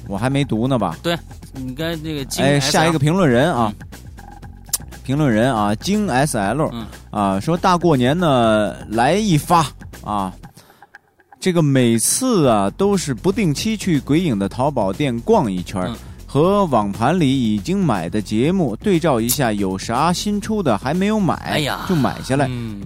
[0.08, 0.96] 我还没读呢吧？
[1.02, 1.14] 对
[1.52, 3.70] 你该那个哎，下一个评论人啊，
[5.04, 6.86] 评论人啊，京 S L 嗯。
[7.10, 9.66] 啊，说大过年呢来一发
[10.02, 10.32] 啊，
[11.38, 15.96] 这个每次啊都是不定期去鬼影的淘宝店逛一圈嗯
[16.30, 22.46] 和网盘里已经买的节目对照一下，有啥新出的还没有买，哎呀就买下来。
[22.50, 22.82] 嗯，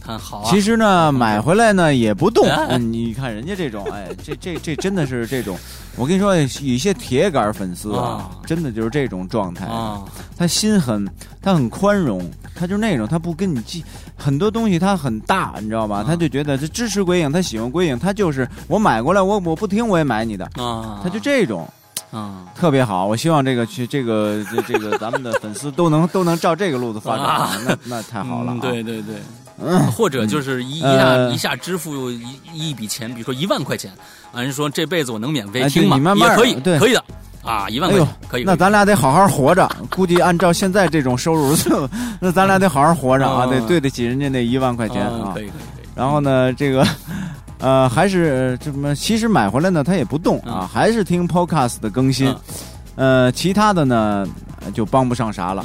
[0.00, 2.48] 看好啊，其实呢，买回来呢也不动。
[2.48, 5.54] 哎嗯，你看人家这种，哎，这这这真的是这种。
[5.96, 9.66] 我跟你说，有一些铁杆粉丝啊啊，真的就是这种状态。
[9.66, 10.02] 啊，
[10.34, 11.06] 他心很，
[11.42, 12.24] 他很宽容，
[12.54, 13.84] 他就是那种，他不跟你记
[14.16, 15.98] 很多东西，他很大，你知道吧？
[15.98, 21.68] 啊他就觉得他支持鬼影，他喜欢鬼影，他就是我买过来，我我不听我也买你的，啊，他就这种
[22.12, 22.46] 嗯。
[22.54, 23.06] 特别好。
[23.06, 28.60] 我希望这个去这个这这个咱们的粉丝都能都能照这个路子发展，啊那那太好了、啊嗯。
[28.60, 29.16] 对对对，
[29.62, 33.92] 嗯，或者就是一一下呃一下支付一一笔钱，比如说一万块钱，
[34.32, 35.96] 啊，人说这辈子我能免费听吗？
[35.96, 37.04] 你慢慢也可以，对可以的
[37.44, 38.44] 啊，一万块钱可以。
[38.44, 39.68] 那咱俩得好好活着。
[39.94, 41.54] 估计按照现在这种收入，
[42.20, 45.30] 那咱俩得好好活着啊，嗯得对得起人家那一万块钱啊。
[45.30, 45.88] 啊可以可以可以。
[45.94, 46.86] 然后呢，这个，
[47.60, 52.28] 呃，还是这么，其实买回来呢，它也不动啊，嗯还是听 Podcast 的更新。
[52.28, 52.36] 嗯
[52.96, 54.26] 呃，其他的呢
[54.64, 55.64] 呃就帮不上啥了，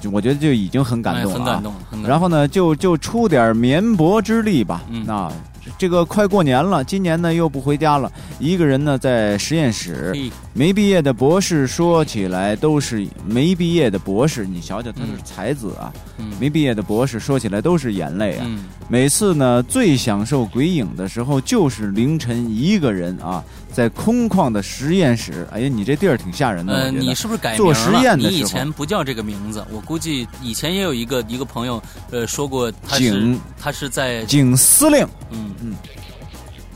[0.00, 2.10] 就我觉得就已经很感哎动了、啊很感动，很感动。
[2.10, 4.82] 然后呢，就就出点绵薄之力吧。
[4.90, 5.30] 嗯啊，
[5.78, 10.14] 这个快过年了，今年呢又不回家了，一个人呢在实验室。
[10.54, 15.92] 没毕业的博士说起来都是没毕业的博士，你瞧瞧他是嗯才子啊！
[16.18, 18.44] 嗯没毕业的博士说起来都是眼泪啊。
[18.46, 25.46] 嗯每次呢，最享受鬼影的时候就是凌晨一个人啊，在空旷的实验室。
[25.52, 26.72] 哎呀，你这地儿挺吓人的。
[26.72, 27.74] 呃，你是不是改名做了？
[27.74, 35.74] 实验的时候你以前不叫这个名字，我估计以前也有一个一个朋友呃说过，他是景他是在警司令嗯嗯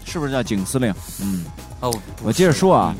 [0.04, 0.92] 是不是叫警司令？
[1.22, 1.44] 嗯，
[1.80, 2.94] 哦，我接着说啊，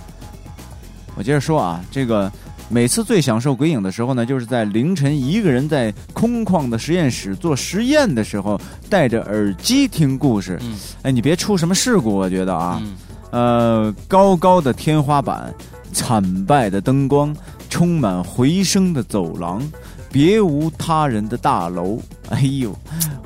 [1.16, 2.31] 我接着说啊，这个
[2.68, 10.57] 每次最享受鬼影的时候呢，就是在凌晨一个人在空旷的实验室做实验的时候，戴着耳机听故事。
[10.62, 12.96] 嗯哎，你别出什么事故，我觉得啊，嗯
[13.31, 15.55] 呃，高高的天花板，
[15.93, 17.35] 惨败的灯光，
[17.69, 19.62] 充满回声的走廊，
[20.11, 21.99] 别无他人的大楼。
[22.31, 22.75] 哎呦，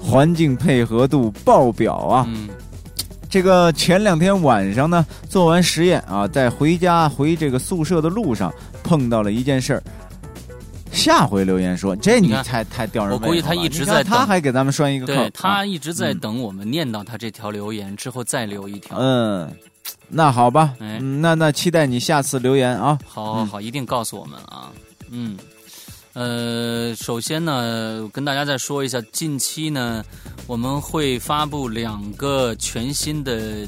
[0.01, 2.25] 环境配合度爆表啊！
[2.29, 2.49] 嗯
[3.31, 8.53] 这个前两天晚上呢，做完实验啊，在回家回这个宿舍的路上
[8.85, 9.83] 碰到了一件事儿。
[10.93, 13.29] 下回留言说，这你你太太吊人胃口了。
[13.29, 15.15] 我估计他一直在他还给咱们拴一个扣。
[15.15, 18.97] 对他啊一直在嗯等我们念到他这条留言之后再留一条。
[19.01, 19.51] 嗯，
[20.09, 22.99] 那好吧，哎嗯，那那期待你下次留言啊。
[23.07, 24.71] 好好好，一定告诉我们啊。
[25.11, 25.37] 嗯，
[26.13, 30.05] 呃，首先呢，跟大家再说一下，近期呢，
[30.47, 33.67] 我们会发布两个全新的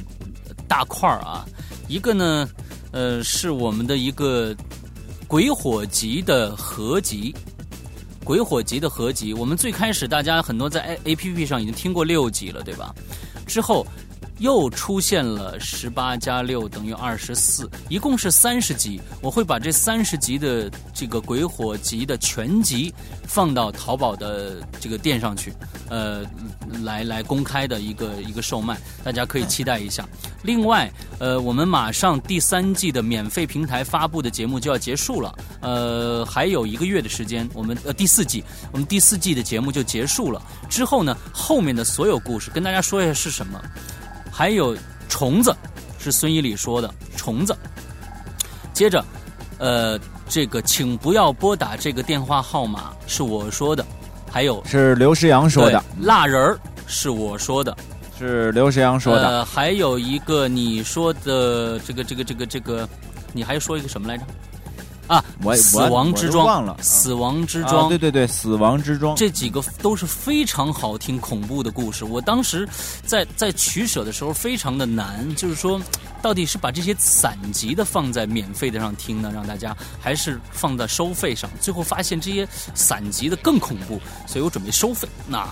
[0.68, 1.44] 大块儿啊，
[1.88, 2.48] 一个呢，
[2.92, 4.54] 呃，是我们的一个
[5.26, 7.34] 鬼火集的合集。
[8.24, 9.32] 鬼火集的合集。
[9.32, 12.94] 我们最开始大家很多在 A A P P 上已经听过六集了，对吧？
[13.46, 13.86] 之后。
[14.38, 19.00] 又出现了十八加六等于二十四，一共是三十集。
[19.22, 22.94] 我会把这三十集的这个鬼火集的全集
[23.26, 25.52] 放到淘宝的这个店上去，
[25.88, 26.22] 呃，
[26.82, 30.06] 来来公开的一个一个售卖，大家可以期待一下。
[30.42, 40.42] 另外，呃，我们马上第三季的免费平台发布的节目就要结束了，呃，还有一个月的时间，我们呃第四季，我们第四季的节目就结束了。
[40.68, 43.58] 之后呢，后面的所有故事跟大家说一下是什么。
[44.36, 44.76] 还有
[45.08, 45.56] 虫子，
[45.98, 47.56] 是孙一礼说的虫子。
[48.74, 49.02] 接着，
[49.56, 53.82] 呃，这个请不要拨打这个电话号码，是我说的。
[54.30, 57.74] 还有是刘诗阳说的，蜡人儿是我说的，
[58.18, 59.26] 是刘诗阳说的。
[59.26, 62.86] 呃，还有一个你说的这个这个这个这个，
[63.32, 64.24] 你还说一个什么来着？
[65.06, 72.04] 啊，我死亡之庄忘了，死亡之庄，对对对，死亡之庄，这几个都是非常好听、恐怖的故事。
[72.04, 72.68] 我当时
[73.04, 75.80] 在在取舍的时候非常的难，就是说，
[76.20, 81.48] 到底是把这些散集的放在免费的上听呢，让大家，还是放在收费上？
[81.60, 85.08] 最后发现这些散集的更恐怖，所以我准备收费。
[85.28, 85.48] 那。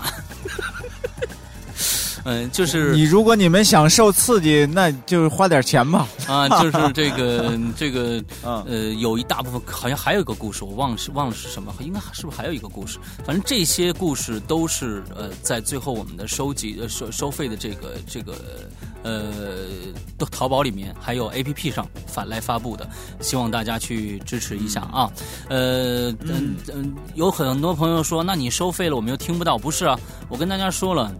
[2.25, 6.07] 嗯，就是你，如果你们想受刺激，那就花点钱吧。
[6.27, 12.97] 啊，就是这个这个， 呃，有一大部分好像还有一个故事，我忘了是忘了是什么，应该是不是还有一个故事？
[13.23, 18.33] 反正这些故事都是呃，在最后我们的收集呃收收费的这个这个
[19.03, 19.31] 呃，
[20.17, 25.11] 都淘宝里面还有 A P P 上反来发布的，希望大家去支持一下啊。
[25.47, 29.95] 呃嗯嗯，有很多朋友说，那你收费了，我们又听不到，不是啊？
[30.27, 31.13] 我跟大家说了。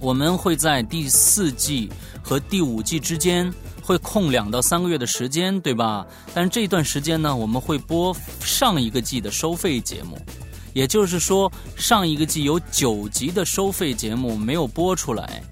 [0.00, 1.90] 我们会在第四季
[2.22, 6.06] 和第五季之间会空两到三个月的时间，对吧？
[6.34, 10.18] 但是这段时间呢，我们会播上一个季的收费节目，
[10.72, 15.42] 也就是说，上一个季有九集的收费节目没有播出来。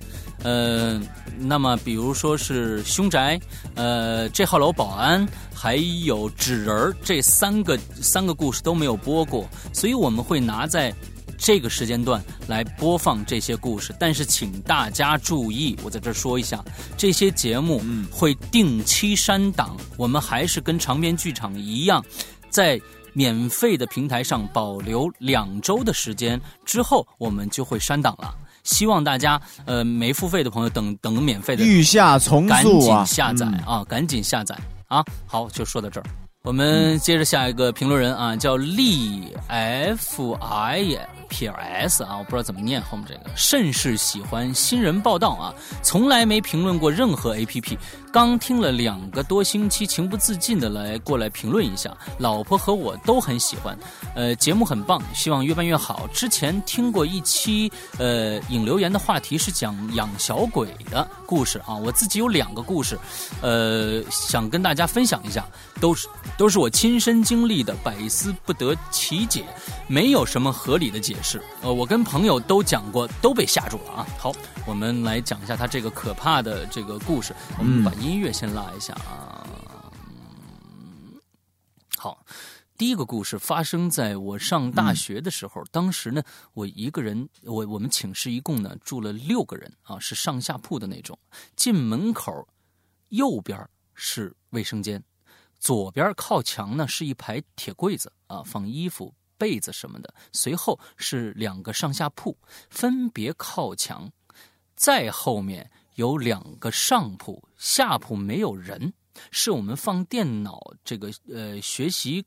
[0.43, 1.01] 呃，
[1.39, 3.41] 那么比如说是凶宅，
[3.75, 10.95] 呃，这号楼保安，还有纸人这三个三个故事都没有播过，所以我们会拿在。
[11.38, 16.64] 这个时间段来播放这些故事，但是请大家注意，我在这说一下，
[16.96, 19.77] 这些节目会定期删档。
[19.96, 22.05] 我们还是跟长篇剧场一样，
[22.51, 22.81] 在
[23.12, 28.35] 免费的平台上保留两周的时间，之后我们就会删档了。
[28.62, 35.05] 希望大家呃没付费的朋友等等免费的，欲下从速啊，赶紧下载啊，赶紧下载啊。
[35.25, 36.07] 好，就说到这儿。
[36.42, 47.79] 我们接着下一个评论人啊，叫利 F I P S 啊，我不知道怎么念后面这个，甚是喜欢新人报道啊，从来没评论过任何 A P P，
[48.12, 53.79] 刚听了两个多星期，情不自禁的来过来评论一下，老婆和我都很喜欢，
[54.15, 56.09] 呃，节目很棒，希望越办越好。
[56.12, 62.99] 之前听过一期，呃，引留言的话题是讲养小鬼的故事啊，我自己有两个故事，
[63.43, 65.47] 呃，想跟大家分享一下，
[65.81, 66.09] 都是。
[66.37, 69.47] 都是我亲身经历的，百思不得其解，
[69.87, 71.42] 没有什么合理的解释。
[71.62, 74.07] 呃，我跟朋友都讲过，都被吓住了啊。
[74.18, 74.33] 好，
[74.66, 77.35] 我们来讲一下他这个可怕的这个故事。
[77.59, 79.46] 我们把音乐先拉一下啊。
[81.96, 82.24] 好，
[82.76, 91.18] 第一个故事发生在我上大学的时候，当时呢，我一个人，我我们寝室一共呢住了六个人啊，是上下铺的那种。
[91.57, 92.46] 进门口
[93.09, 95.02] 右边是卫生间。
[95.59, 100.14] 左边靠墙呢是一排铁柜子啊，放衣服、被子什么的。
[100.33, 102.37] 随后是两个上下铺，
[102.70, 104.11] 分别靠墙。
[104.75, 108.92] 再后面有两个上铺，下铺没有人，
[109.31, 112.25] 是我们放电脑这个呃学习。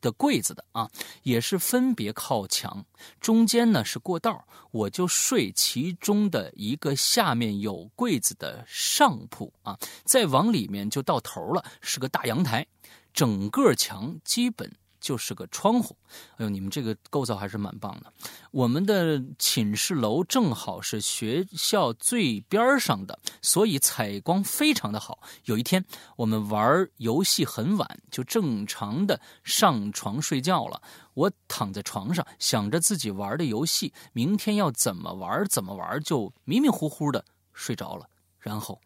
[0.00, 0.90] 的柜子的啊，
[1.24, 2.86] 也是分别靠墙，
[3.20, 12.66] 中间呢是过道，我就睡其中的一个下面有柜子的上铺啊，再往里面就到头了，是个大阳台，
[13.12, 14.74] 整个墙基本。
[15.00, 15.96] 就是个窗户，
[16.36, 18.12] 哎呦，你们这个构造还是蛮棒的。
[18.50, 25.22] 我们的寝室楼正好是学校最边上的，所以采光非常的好。
[25.44, 25.84] 有一天，
[26.16, 30.80] 我们玩游戏很晚，就正常的上床睡觉了。
[31.14, 38.08] 我躺在床上，想着自己玩的游戏，明天要怎么玩怎么玩，就迷迷糊糊的睡着了。
[38.38, 38.80] 然后，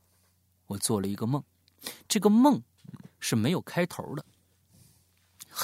[0.67, 1.43] 我做了一个梦，
[2.09, 2.63] 这个梦
[3.21, 4.25] 是没有开头的，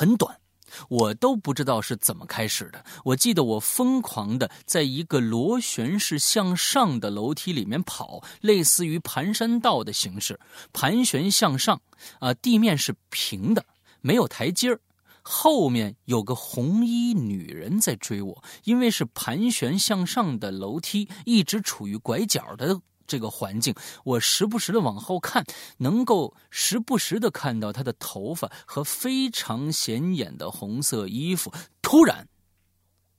[0.00, 0.40] 很短。
[0.88, 2.82] 我都不知道是怎么开始的。
[3.04, 10.40] 我记得我疯狂的在一个螺旋式向上的楼梯里面跑，类似于盘山道的形式，
[10.72, 11.82] 盘旋向上。
[12.18, 13.66] 啊，地面是平的，
[14.00, 14.80] 没有台阶儿。
[15.22, 22.80] 后面有个红衣女人在追我，因为是盘旋向上的楼梯，一直处于拐角的
[23.10, 25.44] 这个环境，我时不时的往后看，
[25.78, 31.52] 能够时不时的看到她的头发和非常显眼的红色衣服。
[31.82, 32.24] 突然，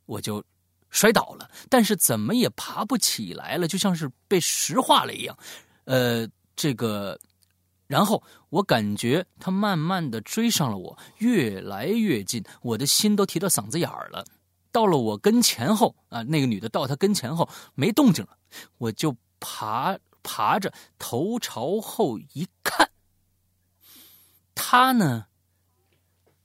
[0.06, 0.42] 我就
[0.89, 5.38] 摔倒了，但是怎么也爬不起来了，就像是被石化了一样。
[5.84, 6.26] 呃，
[6.56, 7.20] 这个。
[7.88, 14.24] 然后我感觉他慢慢的追上了我，越来越近，我的心都提到嗓子眼儿了。
[14.72, 18.38] 到了我跟前后啊，那个女的到他跟前后没动静了，
[18.78, 22.89] 我就爬爬着头朝后一看，
[24.56, 25.26] 他呢，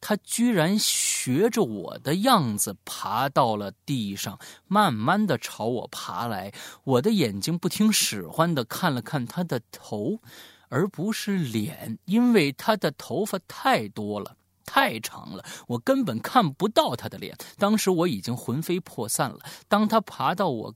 [0.00, 6.52] 他居然学着我的样子爬到了地上，慢慢的朝我爬来。
[6.82, 10.20] 我的眼睛不听使唤的看了看他的头。
[10.68, 17.36] 而不是脸，因为他的头发太多了，太长了，我根本看不到他的脸。
[17.56, 19.38] 当时我已经魂飞魄散了。
[19.68, 20.74] 当他爬到我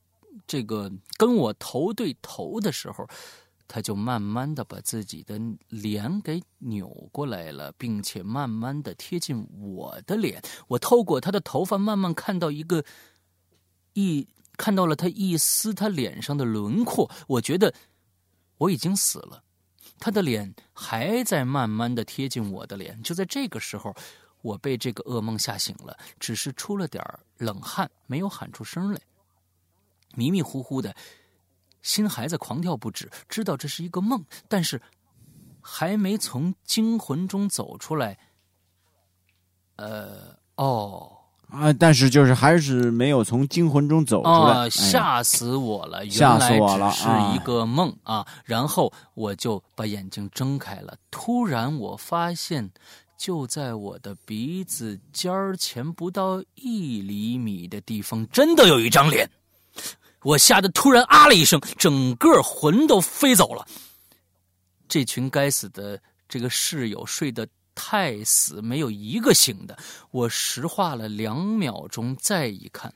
[0.51, 3.09] 这个跟我头对头的时候，
[3.69, 10.43] 他就慢慢的把自己的脸给扭过来了，并且慢慢的贴近我的脸。
[10.67, 12.85] 我透过他的头发，慢慢看到一个
[13.93, 14.27] 一
[14.57, 17.09] 看到了他一丝他脸上的轮廓。
[17.29, 17.73] 我觉得
[18.59, 19.45] 我已经死了。
[20.01, 23.95] 他的脸还在慢慢的贴近我的脸，就在这个时候，
[24.43, 27.05] 我被这个噩梦吓醒了，只是出了点
[27.39, 29.01] 冷汗，没有喊出声来，
[30.15, 30.95] 迷迷糊糊的，
[31.83, 34.81] 心还在狂跳不止，知道这是一个梦，但是
[35.61, 38.19] 还没从惊魂中走出来。
[39.77, 41.17] 呃，哦。
[41.53, 41.73] 啊！
[41.73, 46.09] 但是就是还是没有从惊魂中走出来，吓死我了！
[46.09, 46.93] 吓死我了！
[46.93, 48.25] 是一个梦啊！
[48.45, 52.71] 然后我就把眼睛睁开了，突然我发现，
[53.19, 59.29] 就在我的鼻子尖儿前不到一厘米的地方，真的有一张脸！
[60.23, 63.67] 我吓得突然啊了一声，整个魂都飞走了。
[64.89, 67.47] 这群该死的这个室友睡得。
[67.83, 69.79] 太死，没有一个醒的。
[70.11, 72.93] 我石化了两秒钟，再一看，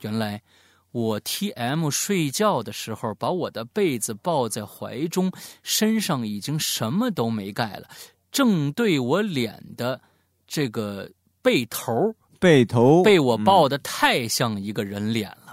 [0.00, 0.42] 原来
[0.90, 5.32] 我 T M 睡觉的时候把我的被子抱在怀中，
[5.62, 7.88] 身上已经什么都没盖了，
[8.30, 9.98] 正对我脸的
[10.46, 15.43] 这个被头，被头被我抱的太像一个人脸了。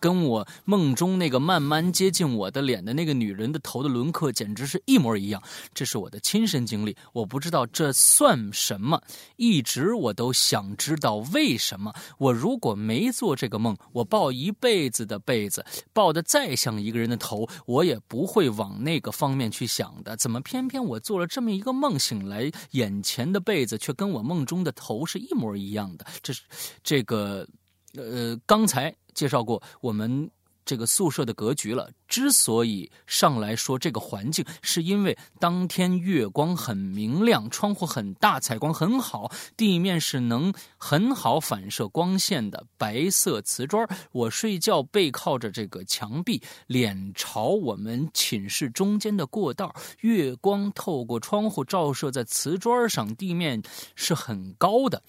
[0.00, 5.42] 跟我梦中那个慢慢接近我的脸的那个女人的头的轮廓简直是一模一样，
[5.74, 6.96] 这是我的亲身经历。
[7.12, 9.02] 我不知道这算什么，
[9.36, 11.94] 一直我都想知道为什么。
[12.18, 20.16] 我如果没做这个梦，我抱一辈子的被子，抱的再像一个人的头，我也不会往那个方面去想的。
[20.16, 26.06] 怎么偏偏我做了这么一个梦，醒来眼前的被子却跟我梦中的头是一模一样的？
[26.22, 26.42] 这是
[26.82, 27.46] 这个，
[27.94, 28.94] 呃，刚才。
[29.16, 30.30] 介绍过我们
[30.64, 31.90] 这个宿舍的格局了。
[32.06, 43.88] 之所以上来说这个环境，是因为当天月光很明亮，窗户很大，采光很好，地面是能很好反射光线的白色瓷砖。
[44.12, 53.62] 我睡觉背靠着这个墙壁，脸朝我们寝室中间的过道，月光透过窗户照射在瓷砖上，地面
[53.94, 55.02] 是很高的。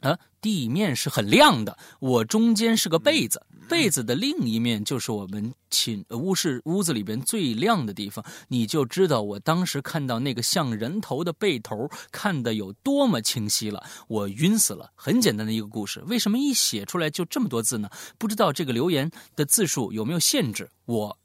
[0.00, 1.76] 啊，地面是很亮的。
[1.98, 8.24] 我中间是个被子，被子的另一面就是我们寝屋室屋子里边最亮的地方。
[8.46, 13.84] 你就知道我当时看到那个像人头的背头看的有多么清晰了。
[14.06, 14.92] 我晕死了。
[14.94, 17.90] 很简单的一个故事，为什么一写出来就这么多字呢？
[18.16, 20.70] 不知道这个留言的字数有没有限制？
[20.84, 21.18] 我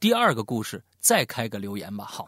[0.00, 2.06] 第二个故事再开个留言吧。
[2.06, 2.26] 好。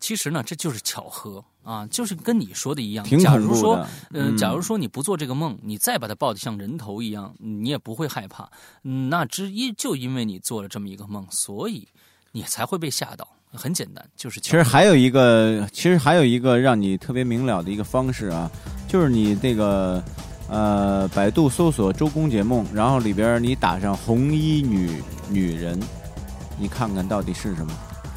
[0.00, 3.04] 其实呢，这就是巧合啊，就是跟你说的一样。
[3.18, 8.48] 假如说，嗯，假如说你不做这个梦，你再把它抱得像人头一样，你也不会害怕。
[8.82, 11.86] 那之一就因为你做了这么一个梦，所以
[12.32, 13.26] 你才会被吓到。
[13.50, 14.38] 很简单，就是。
[14.40, 18.50] 其实还有一个，其实还有一个让你特别明了的一个方式啊，
[18.86, 20.04] 就是你这个
[20.50, 25.80] 呃，百度搜索“周公解梦”，然后里边你打上“红衣女女人”，
[26.60, 27.72] 你看看到底是什么。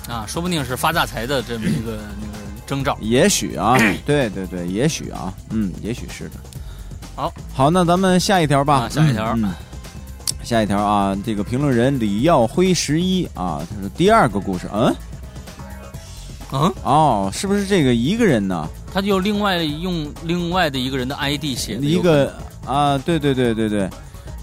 [0.07, 2.33] 啊，说不定是发大财的这么一个那个
[2.65, 2.97] 征兆。
[3.01, 6.31] 也许啊， 对对对，也许啊，嗯，也许是的。
[7.15, 8.89] 好，好，那咱们下一条吧。
[8.89, 9.37] 下一条，
[10.43, 14.95] 下一条啊，这个评论人李耀辉十一啊，他说第二个故事，嗯，
[16.51, 18.67] 嗯，哦，是不是这个一个人呢？
[18.93, 22.33] 他就另外用另外的一个人的 ID 写的一个
[22.65, 23.89] 啊，对对对对对。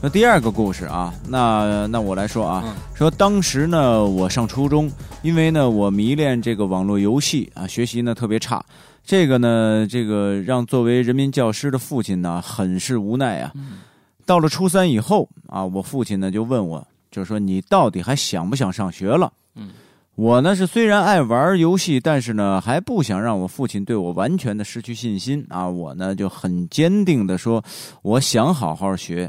[0.00, 4.88] 那第二个故事啊，那那我来说啊，说当时呢，我上初中，
[5.22, 8.64] 因为呢，我迷恋这个网络游戏啊，学习呢特别差，
[9.04, 13.52] 这个呢，这个让作为人民教师的父亲呢，很是无奈啊。
[14.24, 19.32] 到了初三以后啊，我父亲呢就问我，就说你到底还想不想上学了？
[19.56, 19.70] 嗯，
[20.14, 25.68] 我呢是虽然爱玩游戏，但是呢还不想让我父亲对我完全的失去信心啊。
[25.68, 27.60] 我呢就很坚定的说，
[28.02, 29.28] 我想好好学。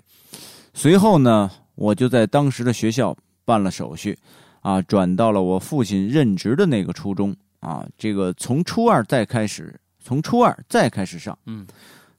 [0.81, 3.13] 随后呢，我就在当时的学校
[3.43, 4.17] 办了手续，
[4.61, 7.85] 啊，转到了我父亲任职的那个初中啊。
[7.97, 11.67] 这个从初二再开始，从初二再开始上，嗯，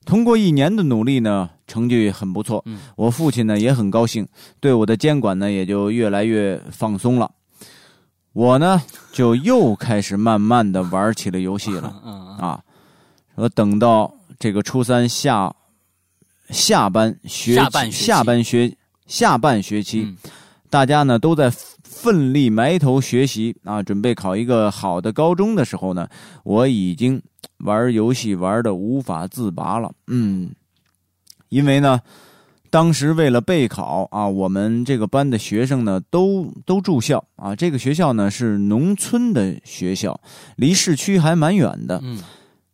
[0.05, 2.63] 通过一年的努力呢，成绩很不错。
[2.67, 4.29] 嗯，我父亲呢也很高兴，
[4.61, 7.31] 对我的监管呢也就越来越放松了。
[8.35, 11.89] 我呢就又开始慢慢的玩起了游戏了。
[12.39, 12.63] 啊，
[13.37, 15.51] 我等到这个初三下
[16.51, 18.77] 下班学下半学下半学
[19.07, 20.17] 下半学期，嗯
[20.69, 21.51] 大家呢都在
[21.83, 26.09] 奋力埋头学习啊，准备考一个好的高中的时候呢，
[26.45, 27.21] 我已经
[27.59, 29.91] 玩游戏玩的无法自拔了。
[30.07, 30.51] 嗯，
[31.49, 32.01] 因为呢，
[32.71, 40.21] 当时为了备考啊，我们这个班的学生呢都都住校啊，这个学校呢是农村的学校，
[40.55, 42.01] 离市区还蛮远的。
[42.05, 42.23] 嗯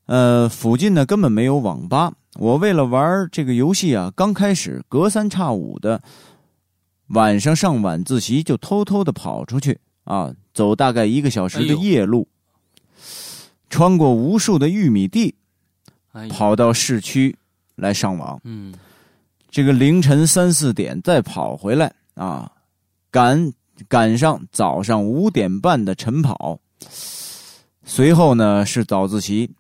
[0.04, 2.12] 呃，附近呢根本没有网吧。
[2.38, 6.02] 我为了玩这个游戏啊，刚开始隔三差五的
[7.08, 12.28] 晚上上晚自习就偷偷的跑出去啊，走大概一个小时的夜路，
[13.70, 15.34] 穿过无数的玉米地，
[16.12, 17.36] 哎跑到市区
[17.74, 18.40] 来上网。
[18.44, 18.74] 嗯
[19.50, 22.52] 这个凌晨三四点再跑回来啊，
[23.10, 23.52] 赶
[23.88, 26.58] 赶上早上五点半的晨跑。
[27.84, 29.50] 随后呢是早自习。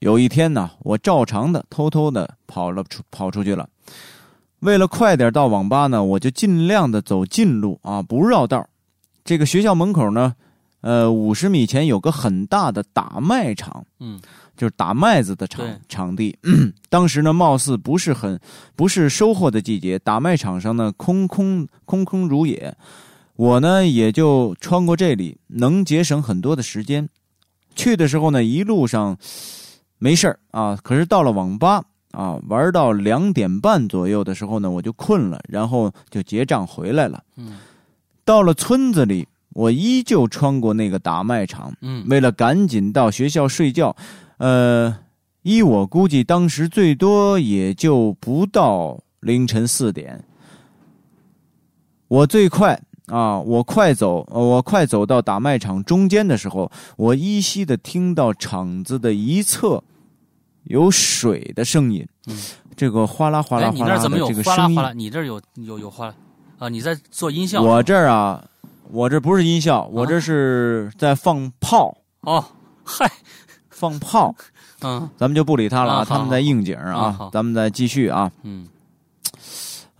[0.00, 3.68] 有一天呢，我照常的偷偷的跑了出跑出去了。
[4.60, 8.66] 为了快点到网吧呢，我就尽量的走近路啊，不绕道。
[9.24, 10.34] 这个学校门口呢，
[10.80, 14.18] 呃，五十米前有个很大的打麦场，嗯
[14.56, 16.36] 就是打麦子的场场地。
[16.88, 18.40] 当时呢，貌似不是很
[18.74, 22.74] 不是收获的季节，打麦场上呢空空空空如也。
[23.36, 27.06] 我呢也就穿过这里，能节省很多的时间。
[27.74, 29.16] 去的时候呢，一路上
[30.00, 37.22] 没事儿啊，可是到了网吧啊，玩到两点半左右的时候呢，我就困了，然后就结账回来了。
[37.36, 37.56] 嗯
[38.24, 43.94] 到了村子里，我依旧穿过那个打麦场，嗯为了赶紧到学校睡觉，
[44.38, 44.96] 呃，
[45.42, 50.24] 依我估计，当时最多也就不到凌晨四点。
[52.08, 52.80] 我最快
[53.10, 59.82] 啊，我快走，呃我快走到打麦场中间的时候，我依稀的听到场子的一侧
[60.64, 62.36] 有水的声音，嗯
[62.76, 64.82] 这个哗啦哗啦哗啦的那儿怎么有这个声音哗啦哗。
[64.82, 64.92] 啦？
[64.94, 66.14] 你这儿有有有哗啦
[66.58, 66.68] 啊？
[66.68, 67.60] 你在做音效？
[67.60, 68.42] 我这儿啊，
[68.90, 72.44] 我这不是音效，我这是在放炮，哦，
[72.84, 73.10] 嗨，
[73.70, 74.34] 放炮。
[74.82, 78.32] 嗯咱们就不理他了啊，他们在应景啊咱们再继续啊。
[78.44, 78.66] 嗯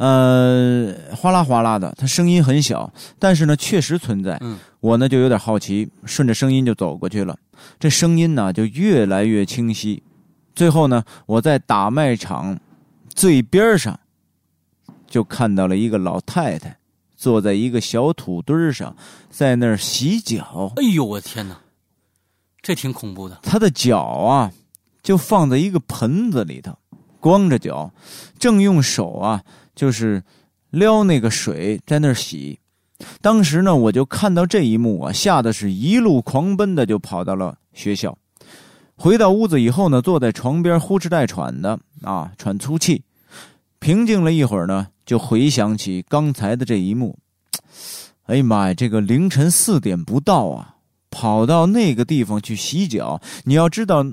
[0.00, 4.38] 呃，哗啦哗啦的，它声音很小，但是呢，确实存在。
[4.40, 7.38] 嗯我呢就有点好奇，顺着声音就走过去了。
[7.78, 10.02] 这声音呢就越来越清晰，
[10.54, 12.58] 最后呢，我在打麦场
[13.14, 14.00] 最边上
[15.06, 16.74] 就看到了一个老太太
[17.14, 18.96] 坐在一个小土堆上，
[19.28, 20.72] 在那儿洗脚。
[20.76, 21.58] 哎呦我天哪，
[22.62, 23.38] 这挺恐怖的。
[23.42, 24.50] 她的脚啊
[25.02, 26.74] 就放在一个盆子里头，
[27.20, 27.92] 光着脚，
[28.38, 29.44] 正用手啊
[29.80, 30.22] 就是
[30.68, 32.58] 撩那个水在那儿洗。
[33.22, 38.18] 当时呢，我就看到这一幕啊，吓得是一路狂奔的就跑到了学校。
[38.94, 43.02] 回到屋子以后呢，坐在床边呼哧带喘的啊，喘粗气。
[43.78, 47.18] 平静了一会儿呢，就回想起刚才的这一幕。
[48.26, 50.74] 哎呀妈呀，这个凌晨四点不到啊，
[51.08, 53.18] 跑到那个地方去洗脚。
[53.44, 54.04] 你要知道，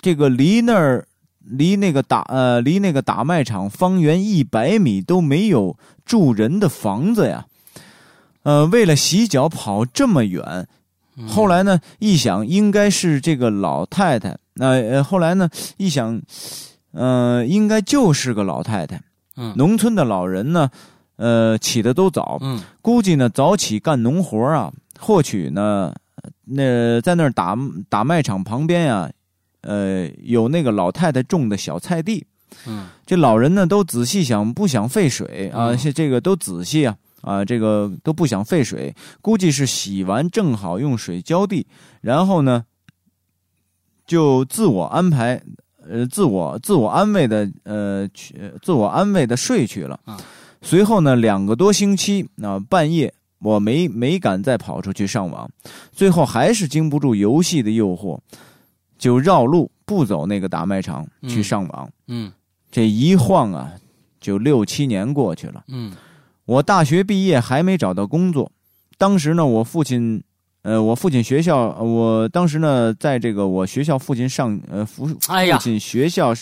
[0.00, 1.08] 这个离那儿
[1.48, 7.46] 离那个打呃离那个打卖场方圆一百米都没有住人的房子呀。
[8.42, 10.68] 呃，为了洗脚跑这么远，
[11.16, 14.36] 嗯后来呢，一想应该是这个老太太。
[14.54, 16.22] 那呃，后来呢，一想，
[16.92, 19.00] 呃，应该就是个老太太。
[19.36, 20.70] 嗯农村的老人呢，
[21.16, 25.92] 呃，起的都早，嗯估计呢早起干农活啊，或许呢，
[26.44, 29.10] 那在那儿打打卖场旁边呀、
[29.66, 32.24] 呃，有那个老太太种的小菜地。
[32.66, 41.66] 嗯这老人呢都仔细想，不想费水啊，嗯这这个都仔细啊啊，这个都不想费水，估计是洗完正好用水浇地，
[42.00, 42.64] 然后呢
[44.06, 45.40] 就自我安排，
[45.88, 49.98] 呃，自我自我安慰的呃去呃自我安慰的睡去了。
[50.04, 50.16] 啊
[50.62, 55.48] 随后呢，两个多星期啊、半夜我没没敢再跑出去上网，
[55.92, 58.18] 最后还是经不住游戏的诱惑，
[58.98, 61.90] 就绕路不走那个大卖场嗯去上网。
[62.08, 62.32] 嗯
[62.70, 63.72] 这一晃啊，
[64.20, 65.64] 就六七年过去了。
[65.68, 65.92] 嗯
[66.44, 68.52] 我大学毕业还没找到工作，
[68.98, 70.22] 当时呢，我父亲，
[70.62, 76.32] 呃，我父亲学校，呃我当时呢，在这个我学校附近上，呃，父父亲学校，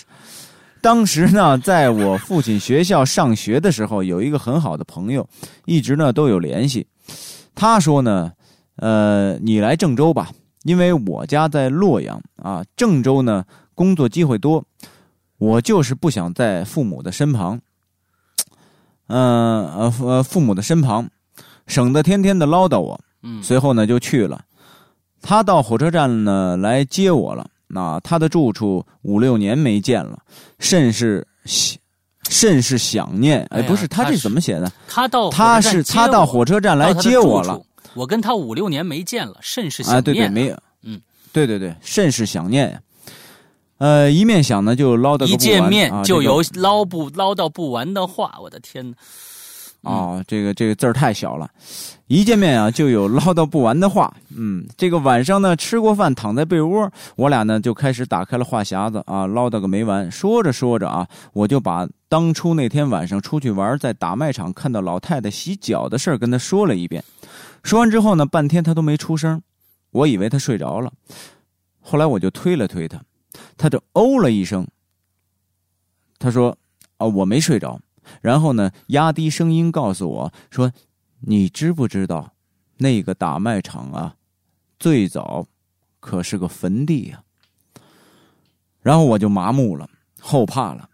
[0.82, 5.26] 当时呢，在我父亲学校上学的时候，有一个很好的朋友，
[5.64, 6.86] 一直呢都有联系。
[7.54, 8.32] 他说呢，
[8.76, 10.30] 呃，你来郑州吧，
[10.64, 13.44] 因为我家在洛阳啊，郑州呢
[13.74, 14.64] 工作机会多，
[15.38, 17.60] 我就是不想在父母的身旁。
[19.06, 21.08] 嗯呃父呃父母的身旁，
[21.66, 22.98] 省得天天的唠叨我。
[23.22, 24.42] 嗯，随后呢就去了。
[25.20, 27.46] 他到火车站呢来接我了。
[27.66, 30.18] 那他的住处五六年没见了，
[30.58, 31.78] 甚是想
[32.28, 33.44] 甚是想念。
[33.50, 34.70] 哎，不是，他这怎么写的？
[34.86, 37.60] 他到他是他到火车站来接我了。。
[37.94, 40.04] 我跟他五六年没见了，甚是想啊，念。
[40.04, 41.00] 对对，没有，嗯，
[41.32, 42.80] 对对对，甚是想念呀。
[43.78, 48.96] 呃，一面想呢，就唠叨个不完一见面就有唠不唠叨不完的话，我的天哪！
[49.84, 51.48] 哦，这个这个字儿太小了，
[52.06, 54.14] 一见面啊就有唠叨不完的话。
[54.36, 60.10] 嗯，这个晚上呢吃过饭，躺在被窝，我俩呢就开始打开了话匣子啊，唠叨个没完。
[60.10, 67.04] 说着说着啊，我就把当初那天晚上出去玩，在打麦场看到老太太洗脚的事儿跟他说了一遍。
[67.62, 69.42] 说完之后呢，半天他都没出声，
[69.90, 70.92] 我以为他睡着了。
[71.80, 73.00] 后来我就推了推他，
[73.56, 74.66] 他就哦了一声。
[76.18, 76.56] 他说
[76.96, 77.78] ：“啊，我没睡着。”
[78.20, 80.72] 然后呢，压低声音告诉我说
[81.20, 82.32] ：“你知不知道，
[82.78, 84.14] 那个打卖场啊，
[84.78, 85.46] 最早
[86.00, 87.22] 可是个坟地呀、
[88.82, 89.88] 然后我就麻木了，
[90.20, 90.88] 后怕了。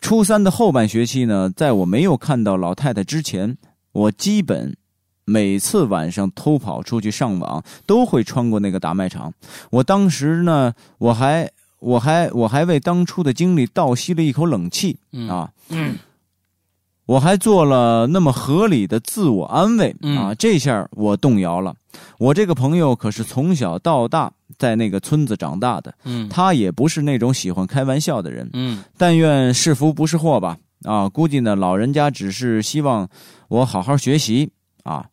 [0.00, 3.56] 初三的后半学期呢，在我没有看到老太太之前，
[3.90, 4.76] 我基本
[5.24, 9.32] 每次晚上偷跑出去上网，都会穿过那个打卖场。
[9.70, 15.50] 我当时呢，我还我还我还为当初的经历倒吸了一口冷气嗯啊。
[15.70, 15.96] 嗯
[17.06, 21.74] 我还做了那么合理的自我安慰嗯啊，这下我动摇了。
[22.18, 28.50] 我这个朋友可是从小到大在那个村子长大的，嗯他也不是那种喜欢开玩笑的人。
[28.52, 30.58] 嗯但愿是福不是祸吧。
[30.82, 33.08] 啊，估计呢，老人家只是希望
[33.48, 34.50] 我好好学习
[34.82, 35.06] 啊。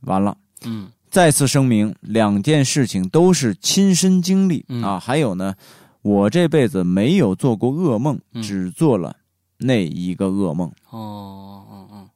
[0.00, 4.98] 完了，嗯再次声明，两件事情都是亲身经历嗯啊。
[4.98, 5.54] 还有呢，
[6.02, 9.14] 我这辈子没有做过噩梦，嗯只做了
[9.58, 10.68] 那一个噩梦。
[10.90, 12.08] 哦哦哦，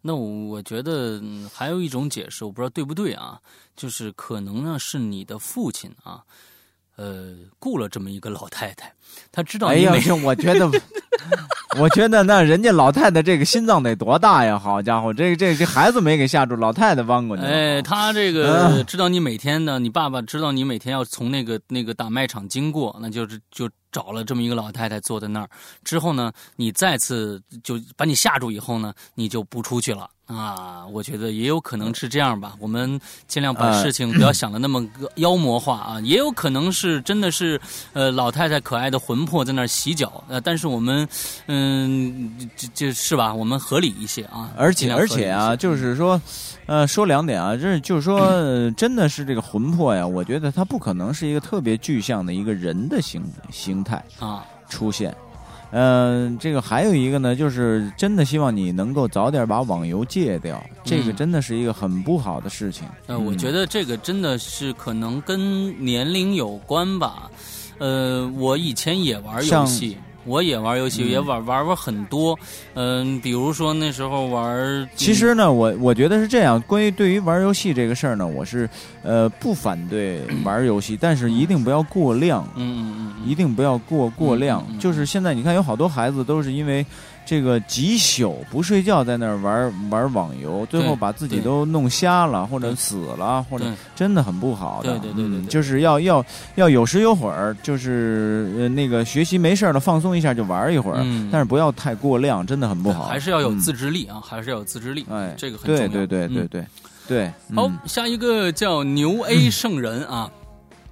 [0.00, 3.38] 那我我觉得、嗯还有一种解释，我不知道对不对啊，
[3.76, 6.22] 就是可能呢是你的父亲啊，
[6.96, 8.92] 呃，雇了这么一个老太太，
[9.32, 9.92] 他知道哎呀
[10.24, 10.70] 我觉得，
[11.78, 14.58] 我觉得那人家老太太这个心脏得多大呀？
[14.58, 17.48] 好家伙，这这这孩子没给吓住，老太太弯过去了。
[17.48, 25.50] 哎，他这个嗯知道你每天呢，你爸爸知道你每天要从那个那个大卖场经过，那就是就找了这么一个老太太坐在那儿。
[25.84, 30.86] 之后呢，你再次就把你吓住以后呢，你就不出去了啊。
[30.86, 32.54] 我觉得也有可能是这样吧。
[32.60, 36.00] 我们尽量把呃事情不要想的那么个妖魔化啊。
[36.00, 37.60] 也有可能是真的是
[37.92, 41.06] 呃老太太可爱的魂魄在那儿洗脚，呃，但是我们
[41.46, 43.34] 嗯这这是吧？
[43.34, 44.50] 我们合理一些啊。
[44.56, 46.20] 而且而且啊，就是说，
[46.66, 54.44] 呃，说两点啊，这就是说，呃 真的是这个魂魄呀，我觉得它不可能是一个特别具象的一个人的形形态啊。
[54.68, 55.14] 出现。
[55.70, 62.88] 嗯、这个还有一个呢，就是真的希望你能够早点把网游戒掉，这个嗯真的是一个很不好的事情。
[63.06, 67.30] 呃，我觉得得这个真的是可能跟年龄有关吧。
[67.78, 69.96] 呃，我以前也玩游像戏，
[70.28, 72.38] 我也玩游戏，嗯也玩玩过很多。
[72.74, 76.60] 嗯、比如说那时候玩，其实呢，我我觉得是这样。
[76.62, 78.68] 关于对于玩游戏这个事儿呢，我是
[79.02, 82.46] 呃不反对玩游戏，但是一定不要过量。
[82.54, 84.64] 嗯，嗯嗯嗯，一定不要过过量。
[84.78, 86.84] 就是现在你看，有好多孩子都是因为
[87.28, 94.98] 这个几宿不睡觉，在那儿玩玩网游，最后把自己都弄瞎了，或者死了，或者真的很不好的。
[94.98, 96.24] 对对对就是要要
[96.54, 103.04] 要有时有会儿，就是呃那个学习没事儿了，放松一下就玩一会儿，嗯但是不要太过量，真的很不好。
[103.04, 105.04] 还是要有嗯自制力啊，还是要有自制力。
[105.10, 105.80] 哎，这个很重要。
[105.80, 106.66] 对对对对嗯对
[107.06, 107.26] 对。
[107.54, 110.30] 好嗯，下一个叫牛 A 圣人啊，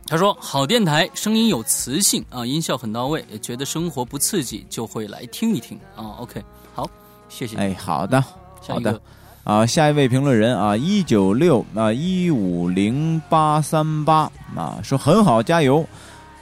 [0.06, 6.16] 他说好电台声音有磁性啊，音效很到位，也觉得生活不刺激就会来听一听啊。
[6.18, 6.42] OK，
[6.74, 6.88] 好，
[7.28, 7.56] 谢谢。
[7.56, 8.22] 哎，好的。
[8.68, 9.00] 好的
[9.44, 15.86] 啊，下一位评论人啊，一九六啊一五零八三八啊，说很好，加油。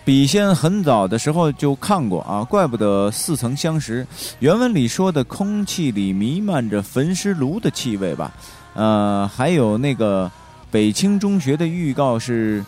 [0.07, 4.07] 笔仙很早的时候就看过啊，怪不得似曾相识。
[4.39, 8.33] 原文里说的空气里弥漫着焚尸炉的气味吧？
[8.75, 10.31] 呃，还有那个
[10.71, 12.65] 北清中学的预告是是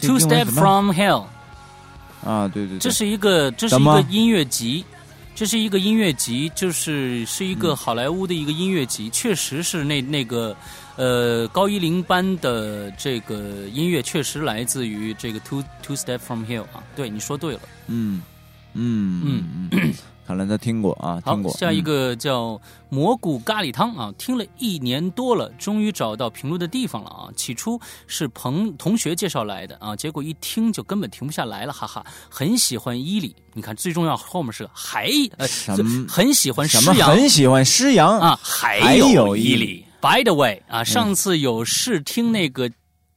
[0.00, 1.24] Two step from hell，
[2.24, 4.84] 啊，对对对，这是一个这是一个音乐集，
[5.34, 7.58] 这是一个音乐集，就是是一嗯。
[7.58, 10.56] 个好莱坞的一个音乐集，确实是那那个
[10.96, 17.60] 呃高一零班的这个音乐确实来自于这个 Two Two Step From Hell 啊，对你说对了。
[17.86, 18.22] 嗯
[18.74, 19.68] 嗯嗯。
[19.72, 19.94] 嗯，
[20.30, 27.26] 看来他听过啊，好听过。，下一嗯个叫蘑菇咖喱汤啊，听了一年多了，终于找到评论的地方了啊。
[27.34, 32.06] 起初是朋同学介绍来的啊，结果一听就根本停不下来了，哈哈。
[32.28, 39.84] 很喜欢伊犁，你看最重要后面是个还呃，什么很喜欢什么很喜欢施阳啊，还还有伊犁。
[40.00, 42.70] By the way 啊，上次有试听那个。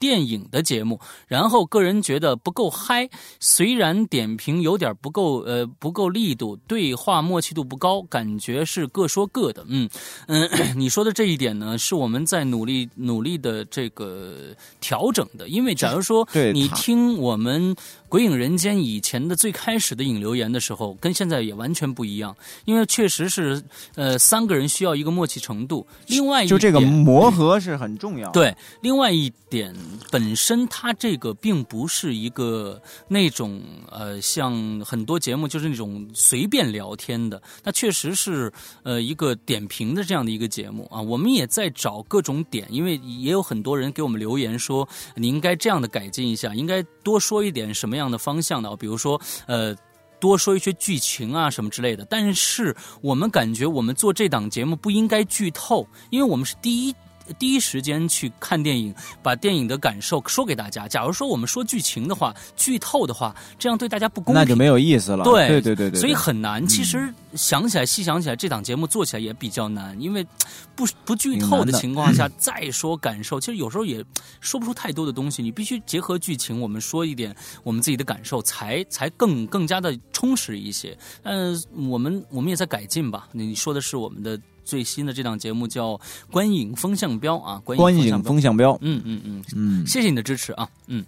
[0.04, 1.00] 电影的节目，
[1.30, 9.64] 然后个人觉得不够嗨，虽然点评有点不够，呃，不够力度，对话默契度不高，感觉是各说各的。
[9.70, 9.90] 嗯
[10.28, 15.48] 嗯， 你说的这一点呢，是我们在努力努力的这个调整的。
[15.48, 17.74] 因为假如说你听我们
[18.14, 23.60] 《鬼影人间》以前的最开始的引留言的时候，跟现在也完全不一样，因为确实是
[23.96, 25.84] 呃三个人需要一个默契程度。
[26.06, 29.76] 另外一就这个磨合是很重要。，对，另外一点，
[30.12, 33.60] 本身它这个并不是一个那种
[33.90, 38.54] 呃，像很多节目就是那种随便聊天的，它确实是
[38.84, 41.02] 呃一个点评的这样的一个节目啊。
[41.02, 49.76] 我们也在找各种点，因为也有很多人给我们留言说，你应该这样的改进一下，应该多说一点什么样样的方向的，比如说呃。
[50.20, 56.96] 多说一些剧情啊什么之类的，但是我们感觉我们做这档节目不应该剧透，因为我们是第一
[57.40, 60.88] 第一时间去看电影，把电影的感受说给大家。
[60.88, 64.42] 假如说我们说剧情的话，剧透的话，这样对大家不公平。
[64.42, 65.24] 那就没有意思了。
[65.24, 66.66] 对对对对对，所以很难。
[66.68, 70.26] 其实想起来，细想起来，这档节目做起来也比较难，因为
[70.76, 74.04] 不不剧透的情况下再说感受，其实有时候也
[74.42, 75.44] 说不出太多的东西。
[75.44, 80.98] 你必须结合剧情，我们说一点我们自己的感受，才才更更加的充实一些。
[81.24, 83.28] 嗯，我们我们也在改进吧。
[83.32, 85.92] 你说的是我们的最新的这档节目叫
[86.32, 88.78] 《观影风向标》啊，观观影影风向标。
[88.82, 89.88] 嗯嗯嗯，嗯。
[89.88, 90.68] 谢谢你的支持啊。
[90.88, 91.06] 嗯，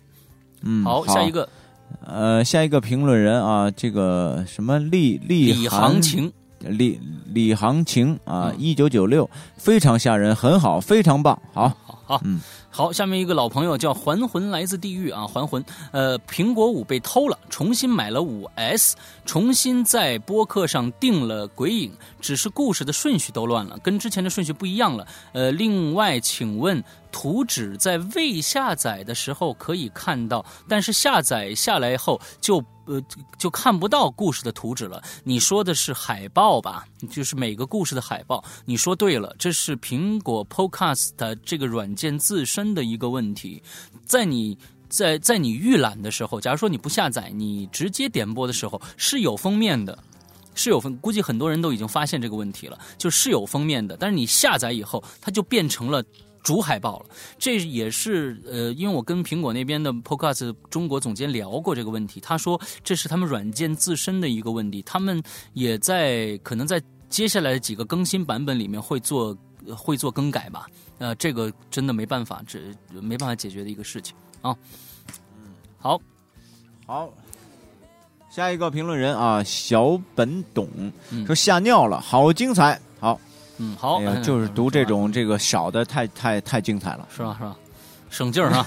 [0.61, 1.47] 嗯，好，下一个。
[2.03, 6.31] 呃，下一个评论人啊，这个什么李李李行情。
[6.59, 8.55] 李李行情啊，嗯。
[8.59, 12.41] 一九九六，非常吓人，很好，非常棒，好，好好，嗯，
[12.71, 18.95] 好，下面一个老朋友叫还魂来自地狱啊，还魂，呃，苹果五被偷了，重新买了五 S，
[19.25, 21.91] 重新在播客上定了鬼影，
[22.25, 25.07] 只是故事的顺序都乱了，跟之前的顺序不一样了。
[25.33, 32.63] 呃，另外，请问图纸在未下载的时候可以看到，但是下载下来后就。
[32.87, 33.01] 呃，
[33.39, 35.01] 就看不到故事的图纸了。
[35.23, 36.85] 你说的是海报吧？
[37.09, 38.43] 就是每个故事的海报。
[38.63, 41.09] 你说对了，这是苹果 Podcast
[41.43, 43.63] 这个软件自身的一个问题。
[44.05, 44.55] 在你
[44.87, 49.97] 在在你预览的时候，假如说你不下载，你直接点播的时候是有封面的。
[50.55, 56.03] 是有封，估计很多人都已经发现这个问题了，就是有封面的，但是你下载以后，它就变成了
[56.41, 57.05] 主海报了。
[57.37, 65.21] 这也是呃，因为我跟苹果那边的 Podcast 中国总监聊过这个问题，他说这是他们软件自身的一个问题，他们
[65.53, 70.67] 也在可能在接下来的几个更新版本里面会做呃会做更改吧。
[70.99, 72.59] 呃，这个真的没办法，这
[73.01, 74.55] 没办法解决的一个事情啊。
[75.37, 75.99] 嗯好，
[76.85, 77.13] 好。
[78.35, 80.67] 下一个评论人啊，小本董
[81.09, 83.17] 嗯说吓尿了，好精彩，好，
[83.59, 87.33] 嗯，好，哎呀，嗯就是读这种这个少的太太太精彩了，是吧？
[87.39, 87.55] 是吧？
[88.15, 88.65] 省劲儿哈。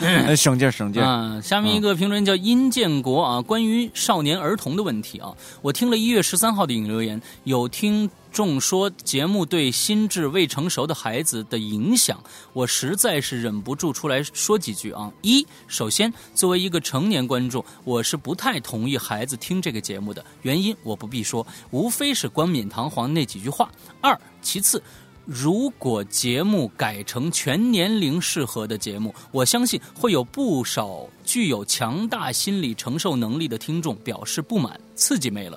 [0.00, 12.18] 嗯 呃省劲儿省劲儿，啊，下面一个评论叫殷建国啊，关于少年儿童的问题啊，我听了一月十三号的引留言，有听众说节目对心智未成熟的孩子的影响，
[12.54, 15.12] 我实在是忍不住出来说几句啊。
[15.20, 23.70] 一，首先作为一个成年观众，我是不太同意孩子听这个节目的，原因我不必说，无非是冠冕堂皇那几句话。
[24.00, 24.82] 二，其次。
[25.32, 35.56] 如果节目改成全年龄适合的节目，我相信会有不少具有强大心理承受能力的听众表示不满，刺激没了。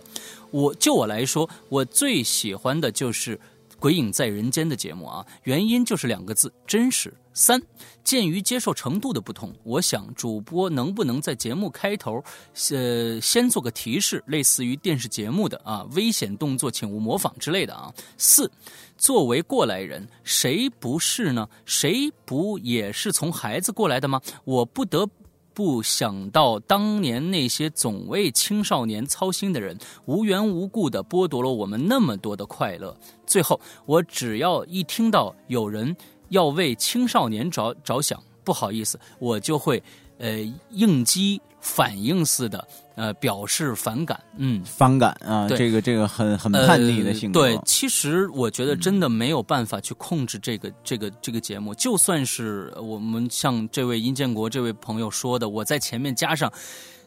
[0.52, 3.36] 我就我来说，我最喜欢的就是
[3.80, 7.12] 《鬼影在人间》的节目啊，原因就是两个字：真实。
[7.34, 7.62] 三，
[8.04, 12.24] 鉴于接受程度的不同，我想主播能不能在节目开头，
[12.72, 17.94] 呃，先做个提示，类似于电视节目的啊，危险动作请勿模仿之类的啊。
[18.18, 18.52] 四，
[18.98, 21.50] 作为过来人，谁不是呢？
[21.66, 24.22] 谁不也是从孩子过来的吗？
[24.44, 25.10] 我不得。
[25.56, 32.98] 不想到当年那些总为青少年操心的人，无缘无故的剥夺了我们那么多的快乐。
[33.28, 35.96] 最后，我只要一听到有人
[36.30, 39.82] 要为青少年着着想，不好意思，我就会
[40.18, 40.40] 呃
[40.72, 44.20] 应激反应似的呃表示反感。
[44.38, 47.42] 嗯，反感啊，这个这个很很叛逆的性格。
[47.42, 51.74] 呃对，其实我觉得真的没有办法去控制这个、这个这个节目。
[51.76, 56.52] 就算是我们像这位殷建国这位朋友说的，我在前面加上，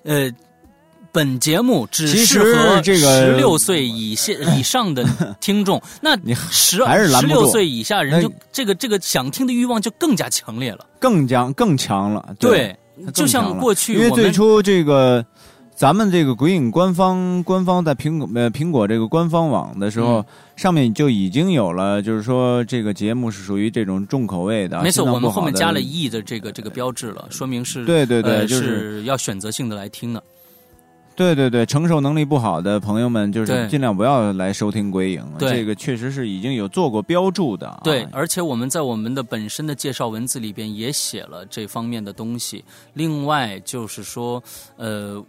[0.04, 0.30] 呃。
[1.16, 5.02] 本节目只适合这个十六岁以下以上的
[5.40, 10.84] 听众， 那你十还是拦十六岁以下人就这个这个想听的欲望就更加强烈了。
[11.00, 12.34] 更加更强了。
[12.38, 15.24] 对，更就像过去因为最初这个。
[15.78, 20.24] 咱们这个鬼影官方官方在苹果呃苹果这个官方网的时候，嗯
[20.56, 30.22] 上面就已经有了，就是说这个节目是属于这种重口味的，没错，我们后面加了 “e” 的这个这个标志了，说明是对对对呃就是要选择性的来听的。
[31.16, 35.24] 对对对，承受能力不好的朋友们，就是尽量不要来收听鬼影。
[35.38, 37.80] 对这个确实是已经有做过标注的、啊。
[37.82, 42.62] 对，而且我们在我们的本身的介绍文字里边也写了这方面的东西。
[42.92, 44.42] 另外就是说，
[44.76, 45.24] 呃，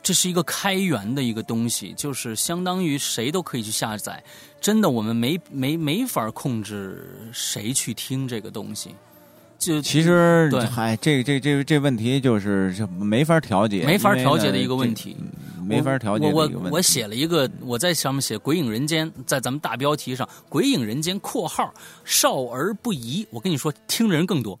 [0.00, 4.22] 这是一个开源的一个东西，就是相当于谁都可以去下载。
[4.60, 8.94] 真的，我们没没没法控制谁去听这个东西。
[9.58, 15.16] 就其实对，嗨，这这这这问题就是这没法调节，没法调节的一个问题。
[15.68, 16.54] 没法调节的一个问题。
[16.54, 23.26] 我我我写了一个，我在上面写“鬼影人间”，在咱们大标题上，“鬼影人间”（括号少儿不宜）。
[23.32, 24.56] 我跟你说，听的人更多，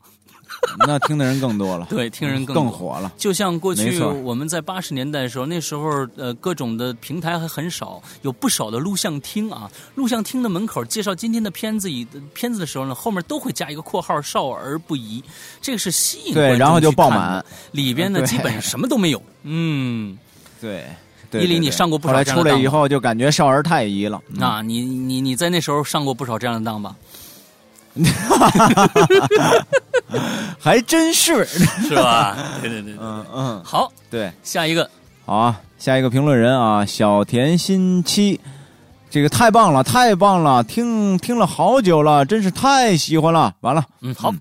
[0.86, 3.12] 那听的人更多了，对，听人更多更火了。
[3.16, 9.70] 就像过去我们在八十年代的时候，那时候呃各种的平台还很少，有不少的录像厅啊。
[9.94, 15.22] 录像厅的门口介绍今天的片子以片子的时候呢，后面都会加一个括号“少儿不宜”，
[15.60, 17.44] 这个是吸引观众对然后就爆满。
[17.72, 19.22] 里边呢基本什么都没有。
[19.44, 20.18] 嗯，
[20.60, 20.86] 对，
[21.30, 24.20] 对伊犁你上过不少后来这样的当吗出来以后，就感觉少儿太宜了。
[24.34, 26.96] 嗯啊，你你你在那时候上过不少这样的当吧？
[30.58, 31.44] 还真是。
[31.44, 32.36] 是吧？
[32.60, 32.98] 对对对对。
[33.00, 34.88] 嗯嗯，好，对，下一个，
[35.24, 38.40] 好啊，下一个评论人啊，小田新七，
[39.10, 43.54] 这个太棒了，太棒了，听听了好久了，真是太喜欢了。
[43.60, 44.32] 完了，嗯，好，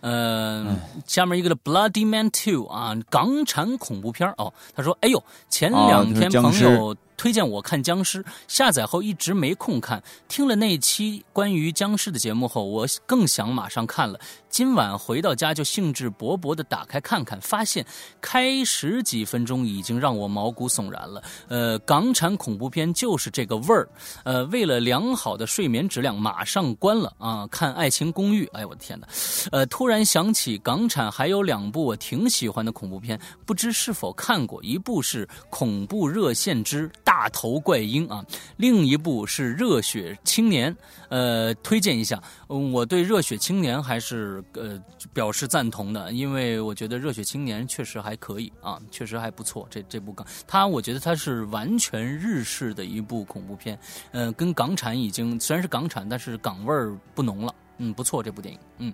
[0.00, 0.76] 呃，
[1.06, 4.52] 下面一个的 Bloody Man Two 啊，港产恐怖片哦。
[4.74, 10.02] 他说：“哎呦，前哦两天朋友推荐我看僵尸，下载后一直没空看。
[10.26, 14.18] 听了那期关于僵尸的节目后，我更想马上看了。
[14.52, 17.84] 今晚回到家就兴致勃勃地打开看看，发现
[18.20, 21.24] 开十几分钟已经让我毛骨悚然了。
[21.48, 23.88] 呃，港产恐怖片就是这个味儿。
[24.24, 27.46] 呃，为了良好的睡眠质量，马上关了啊！
[27.46, 29.08] 看《爱情公寓》，哎呦，我的天哪！
[29.52, 34.62] 呃，突然想起港产还有两部我挺喜欢的恐怖片，不知是否看过？
[34.62, 38.22] 一部是《恐怖热线之大头怪婴》啊，
[38.58, 40.70] 另一部是《热血青年》。
[41.08, 44.82] 呃，推荐一下，我对《热血青年》还是呃
[45.12, 49.66] 表示赞同的，因为我觉得《热血青年》确实还可以啊，确实还不错。
[49.70, 53.78] 这这部港，它我觉得它是完全日式的一部恐怖片，
[54.10, 57.54] 呃，跟港产已经虽然是港产，但是港味儿不浓了。
[57.78, 58.92] 嗯，不错，这部电影，嗯，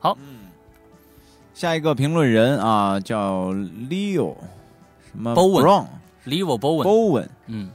[0.00, 0.16] 好，
[1.54, 4.34] 下一个评论人啊，叫 Leo
[5.10, 5.86] 什么 Bowen Brown
[6.24, 7.28] Livo Bowen，Bowen。
[7.46, 7.70] 嗯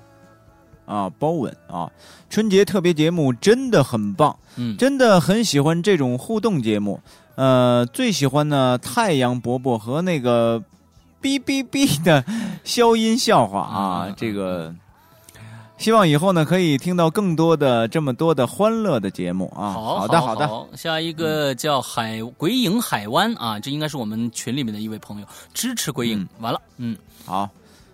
[0.92, 1.89] 啊，Bowen 啊，
[2.30, 7.00] 春节特别节目真的很棒，嗯，真的很喜欢这种互动节目。
[7.36, 10.62] 呃，最喜欢呢太阳伯伯和那个
[11.22, 12.26] 哔哔哔的
[12.66, 14.76] 消音笑话啊，嗯这个。
[15.78, 19.74] 希望以后呢，可以听到更多的这么多的欢乐的节目啊！
[19.74, 25.26] 好的，好的，下一个叫海鬼影海湾啊，这应该是我们群里面的一位朋友
[25.56, 26.30] 支持鬼影。
[26.39, 27.50] 完了，嗯，好，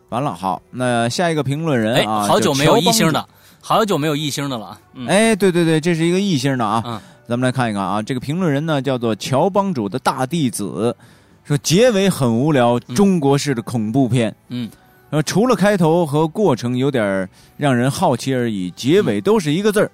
[0.10, 3.30] 完了，好，那下一个评论人哎，啊，好久没有叫乔帮主一星的，
[3.60, 4.80] 好久没有一星的了。
[4.94, 6.82] 嗯，哎，对对对，这是一个异星的啊。
[6.86, 10.96] 嗯咱们来看一看啊，这个评论人呢叫做乔帮主的大弟子，
[11.44, 14.34] 说结尾很无聊，中国式的恐怖片。
[14.48, 14.70] 嗯，
[15.10, 17.28] 呃除了开头和过程有点
[17.58, 19.92] 让人好奇而已，结尾都是一个字儿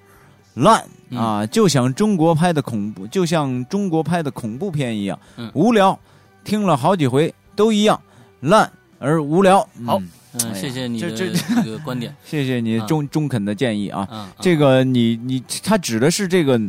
[0.53, 5.97] 烂嗯啊，就像中国拍的恐怖，就像中国拍的恐怖片一样，嗯无聊。
[6.43, 7.99] 听了好几回都一样，
[8.41, 8.71] 烂
[9.03, 9.59] 而无聊。
[9.85, 10.01] 好
[10.31, 11.29] 嗯谢谢你的这
[11.69, 12.15] 个观点。
[12.25, 14.07] 谢谢你嗯中中肯的建议啊。
[14.09, 16.59] 嗯，这个你你他指的是这个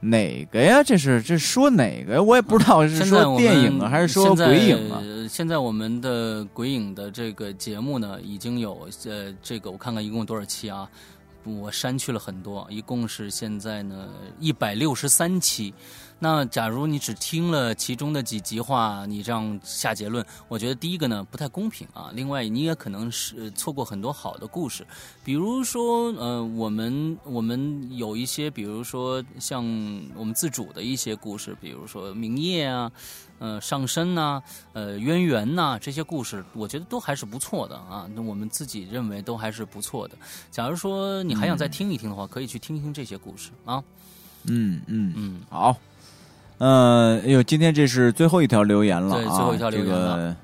[0.00, 0.82] 哪个呀？
[0.82, 2.22] 这是这说哪个呀？
[2.22, 5.00] 我也不知道是说电影啊，还是说鬼影啊？
[5.28, 10.88] 现在我们的鬼影的这个节目呢，已经有呃，这个我看看一共多少期啊？
[11.44, 14.08] 我删去了很多，一共是现在呢
[14.40, 15.72] 一百六十三期。
[16.20, 22.10] 那假如你只听了其中的几集话，你这样下结论，我觉得第一个呢不太公平啊。
[22.12, 24.84] 另外，你也可能是错过很多好的故事，
[25.22, 29.62] 比如说，呃，我们我们有一些，比如说像
[30.16, 32.90] 我们自主的一些故事，比如说明夜啊，
[33.38, 34.42] 呃，上身呐，
[34.72, 38.10] 呃，渊源呐，这些故事，我觉得都还是不错的啊。
[38.12, 40.16] 那我们自己认为都还是不错的。
[40.50, 43.80] 假如说你还想再听一听的话，可以去听听这些故事啊。
[44.46, 45.76] 嗯嗯嗯，好。
[46.58, 49.18] 呃，哎呦，今天这是最后一条留言了啊！
[49.18, 50.36] 对，最后一条留言了。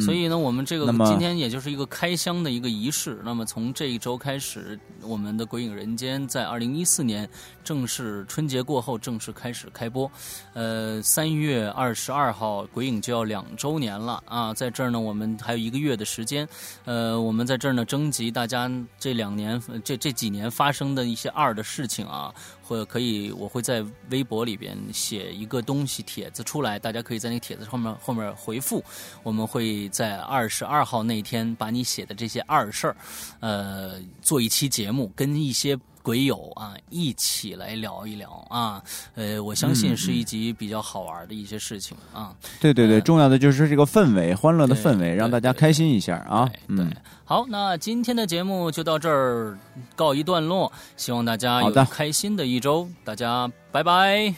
[0.00, 3.20] 所以呢，我们这个今天也就是一个开箱的一个仪式。
[3.22, 7.28] 那么从这一周开始，我们的《鬼影人间》在二零一四年
[7.62, 10.10] 正式春节过后正式开始开播。
[10.54, 14.54] 呃，三月二十二号，《鬼影》就要两周年了啊！
[14.54, 16.48] 在这儿呢，我们还有一个月的时间。
[16.86, 22.34] 呃，我们在这儿呢，征集大家这两年、这这几年发生的一些二的事情啊。
[22.66, 28.82] 或者可以，我会在微博里边写一个东西帖子出来，大家可以在那个帖子后面后面回复。
[29.22, 32.96] 我们会在二十二号那天把你写的这些二事儿，
[33.40, 35.78] 呃，做一期节目，跟一些。
[36.04, 38.82] 鬼友啊，一起来聊一聊啊！
[39.14, 42.36] 呃，我相信是一集比较好玩的一些事情啊。
[42.60, 46.46] 对对对，重要的就是这个氛围，欢乐的氛围，让大家开心一下啊。
[46.68, 46.84] 对，
[47.24, 49.58] 好，那今天的节目就到这儿
[49.96, 54.34] 告一段落，希望大家有开心的一周，大家拜拜，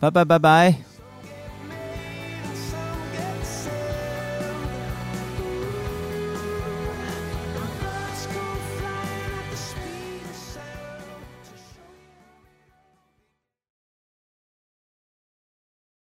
[0.00, 0.89] 拜拜拜拜。